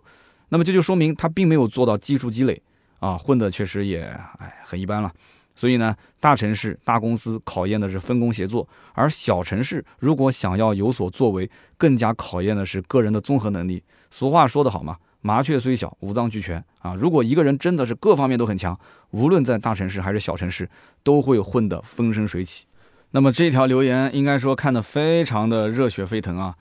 [0.51, 2.61] 那么这就说明他并没有做到技术积累
[2.99, 4.03] 啊，混的确实也
[4.39, 5.13] 哎很一般了。
[5.55, 13.83] 所以呢，大城市大公司考验的是分工协作，而小城市如果想要有所作为，更加考验的是个人的综合能力。
[14.11, 14.97] 俗话说得好嘛。
[15.21, 16.95] 麻雀虽小，五脏俱全啊！
[16.95, 18.79] 如果一个人真的是各方面都很强，
[19.11, 20.71] 无论在大城市还是小城市，
[21.03, 22.67] 都会混得风生水起。
[23.11, 26.55] 那么这条留言应该说看得非常的热血沸腾啊，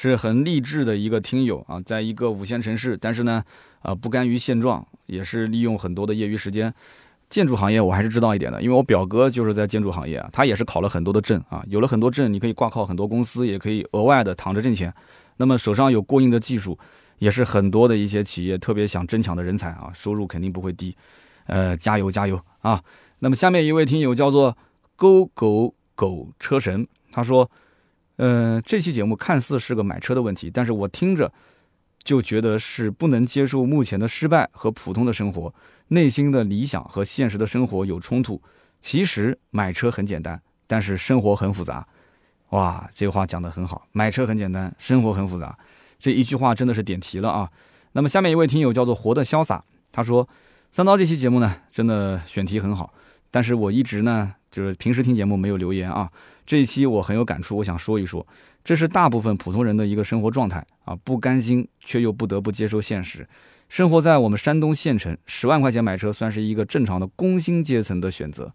[0.00, 3.42] 是很励志的一个听友啊，在一个五线城市，但是呢，
[3.80, 6.72] 啊不甘于现状，也是利用很多的业余时间。
[7.28, 14.94] 建筑行业我还是知道一点的，因为我表哥就是在建筑行业啊，他也是考了很多的证啊，有了很多证，你可以挂靠很多公司，也可以额外的躺着挣钱。
[15.38, 16.78] 那么手上有过硬的技术。
[17.18, 20.96] 也是很多的一些企业特别想争抢的人才啊，收入肯定不会低，
[21.46, 22.80] 呃，加油加油啊！
[23.18, 24.56] 那么下面一位听友叫做
[24.94, 27.50] 勾狗狗车神，他说，
[28.18, 31.32] 呃，这期节目看似是个买车的问题，但是我听着
[32.02, 35.54] 就觉得是不能接受目前的失败和普通的生活，
[35.88, 38.42] 内心的理想和现实的生活有冲突。
[38.80, 41.86] 其实买车很简单，但是生活很复杂。
[42.50, 45.56] 哇，这话讲得很好，买车很简单，生活很复杂。
[45.98, 47.50] 这一句话真的是点题了啊！
[47.92, 50.28] 那么下面一位听友叫做活得潇洒，他说
[50.70, 52.92] ：“三刀这期节目呢，真的选题很好，
[53.30, 56.10] 但是我一直呢，就是平时听节目没有留言啊。
[56.46, 58.26] 这一期我很有感触，我想说一说，
[58.64, 63.28] 这是大部分普通人的一个生活状态啊，不甘心却又不得不接受现实。
[63.68, 68.50] 生活在我们山东县城，十万块钱买车算是一个正常的工薪阶层的选择，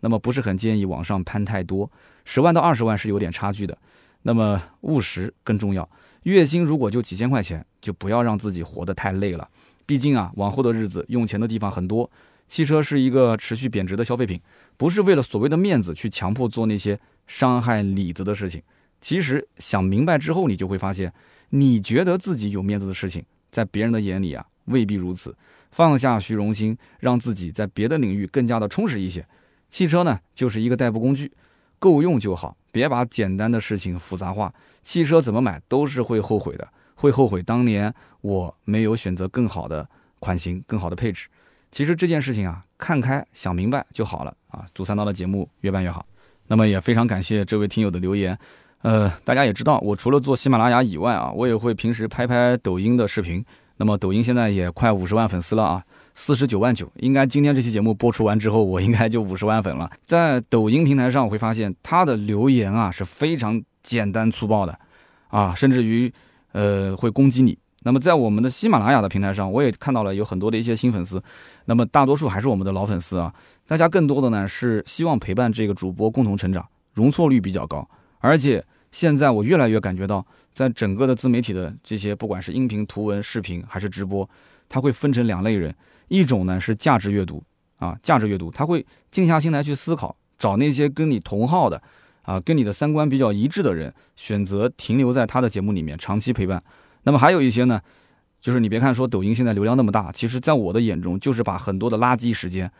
[0.00, 1.88] 那么不是很建议往上攀太多，
[2.24, 3.78] 十万到二十万是有点差距的，
[4.22, 5.88] 那么务实更重要。”
[6.24, 9.48] 月薪如果就几千块钱，就不要让自己活得太累了。
[9.86, 12.10] 毕竟啊，往后的日子用钱的地方很多。
[12.48, 14.40] 汽车是一个持续贬值的消费品，
[14.76, 18.62] 不是为了所谓的面子去强迫做那些伤害里子的事情。
[19.00, 21.12] 其实想明白之后，你就会发现，
[21.50, 25.36] 你觉得自己有面子的事情，在别人的眼里啊，未必如此。
[25.70, 29.26] 放下虚荣心，让自己在别的领域更加的充实一些。
[29.68, 31.30] 汽车呢，就是一个代步工具，
[31.78, 34.54] 够用就好，别把简单的事情复杂化。
[34.82, 37.92] 汽车怎么买都是会后悔的，会后悔当年
[38.22, 39.86] 我没有选择更好的
[40.20, 41.28] 款型、更好的配置。
[41.70, 44.64] 其实这件事情啊，看开想明白就好了啊！
[44.72, 46.04] 祝三刀的节目越办越好。
[46.46, 48.38] 那么也非常感谢这位听友的留言。
[48.82, 53.44] 呃，大家也知道，我除了做喜马拉雅以外啊，我也会平时拍拍抖音的视频。
[53.78, 55.82] 那么抖音现在也快五十万粉丝了啊，
[56.14, 59.90] 四十九万九，应该今天这期节目播出完之后，我应该就五十万粉了。
[60.06, 64.78] 在抖音平台上，我会发现他的留言啊是非常简单粗暴的，
[65.28, 66.10] 啊，甚至于
[66.52, 67.58] 呃会攻击你。
[67.82, 71.22] 那么在我们的喜马拉雅的平台上，我也看到了有很多的一些新粉丝，
[71.66, 73.32] 那么大多数还是我们的老粉丝啊。
[73.66, 77.86] 大家更多的呢是希望陪伴这个主播共同成长，容错率比较高。
[78.18, 84.28] 而且现在我越来越感觉到，在整个的自媒体的这些，不管是音频、图文、视频还是直播，
[84.68, 85.74] 它会分成两类人，
[86.08, 87.42] 一种呢是价值阅读
[87.78, 91.82] 啊，价值阅读，他会静下心来去思考，找那些跟你同号的
[92.22, 96.62] 啊，跟你的三观比较一致的人，选择停留在他的节目里面长期陪伴。
[97.02, 97.80] 那么还有一些呢，
[98.40, 102.70] 就是你别看说抖音现在流量那么大，其实在我的眼中就是把很多的垃圾时间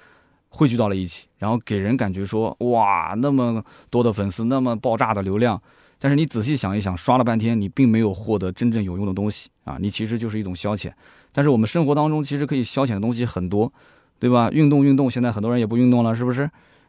[0.49, 5.61] 汇聚到了一起，然后给人感觉说哇那么多的粉丝，那么爆炸的流量，
[5.99, 10.93] 但是你仔细想一想，刷了半天你并没有获得真正有用的东西啊，你其实就是一种消遣。
[11.33, 13.71] 但是我们生活当中其实可以消遣的东西很多，
[14.19, 14.51] 对吧？
[14.51, 16.49] 运动运动，现在很多人也不运动了，是不是？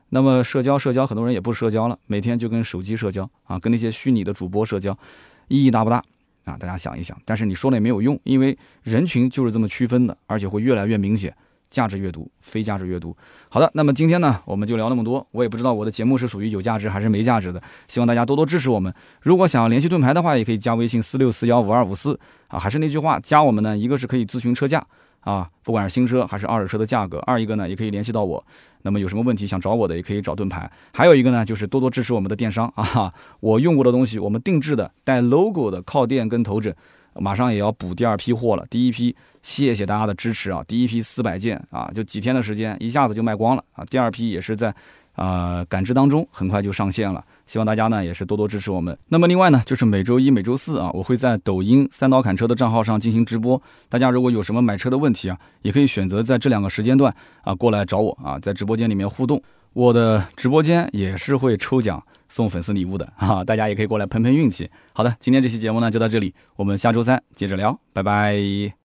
[0.10, 4.98] 那么社交社交，很多人也不社交了，每天就跟手机社交啊，跟那些虚拟的主播社交，
[5.50, 6.02] 意义大不大？
[6.48, 11.36] 啊，大家想一想，但是你说了也没有用，因为人群就是这么区分的，而且会越来越明显。
[11.70, 13.14] 价值阅读，非价值阅读。
[13.50, 15.28] 好的，那么今天呢，我们就聊那么多。
[15.32, 18.92] 我也不知道我的节目是属于有价值还是没价值的，希望大家多多支持我们。
[19.22, 22.18] 如果想要联系盾牌的话，也可以加微信四六四幺五二五四
[22.48, 22.58] 啊。
[22.58, 24.82] 还是那句话，加我们呢，一个是可以咨询车价
[25.20, 28.42] 啊，不管是新车还是二手车的价格；二一个呢，也可以联系到我。
[28.88, 30.72] 那么有什么问题想找我的，也可以找盾牌。
[30.94, 36.74] 还有一个呢，就是多多支持我们的电商啊，我用过的东西，我们定制的带 logo 的靠垫跟头枕，
[37.16, 38.66] 马上也要补第二批货了。
[38.70, 39.14] 第一批，
[39.44, 40.64] 谢谢大家的支持啊！
[40.66, 43.84] 第一批四百件啊，就几天的时间，一下子就卖光了啊。
[43.84, 44.74] 第二批也是在
[45.18, 47.22] 啊感知当中，很快就上线了。
[47.46, 48.98] 希望大家呢也是多多支持我们。
[49.08, 53.62] 那么另外呢，就是每周一、每周四啊，我会在抖音三刀砍车的账号上进行直播。
[53.90, 59.42] 大家如果有什么买车的问题啊，也可以选择在这两个时间段啊过来找我啊，在直播间里面互动。
[59.74, 64.70] 我的直播间也是会抽奖送粉丝礼物的啊，大家也可以过来喷喷运气。
[64.92, 68.78] 好的，今天这期节目呢就到这里，我们下周三接着聊，拜拜。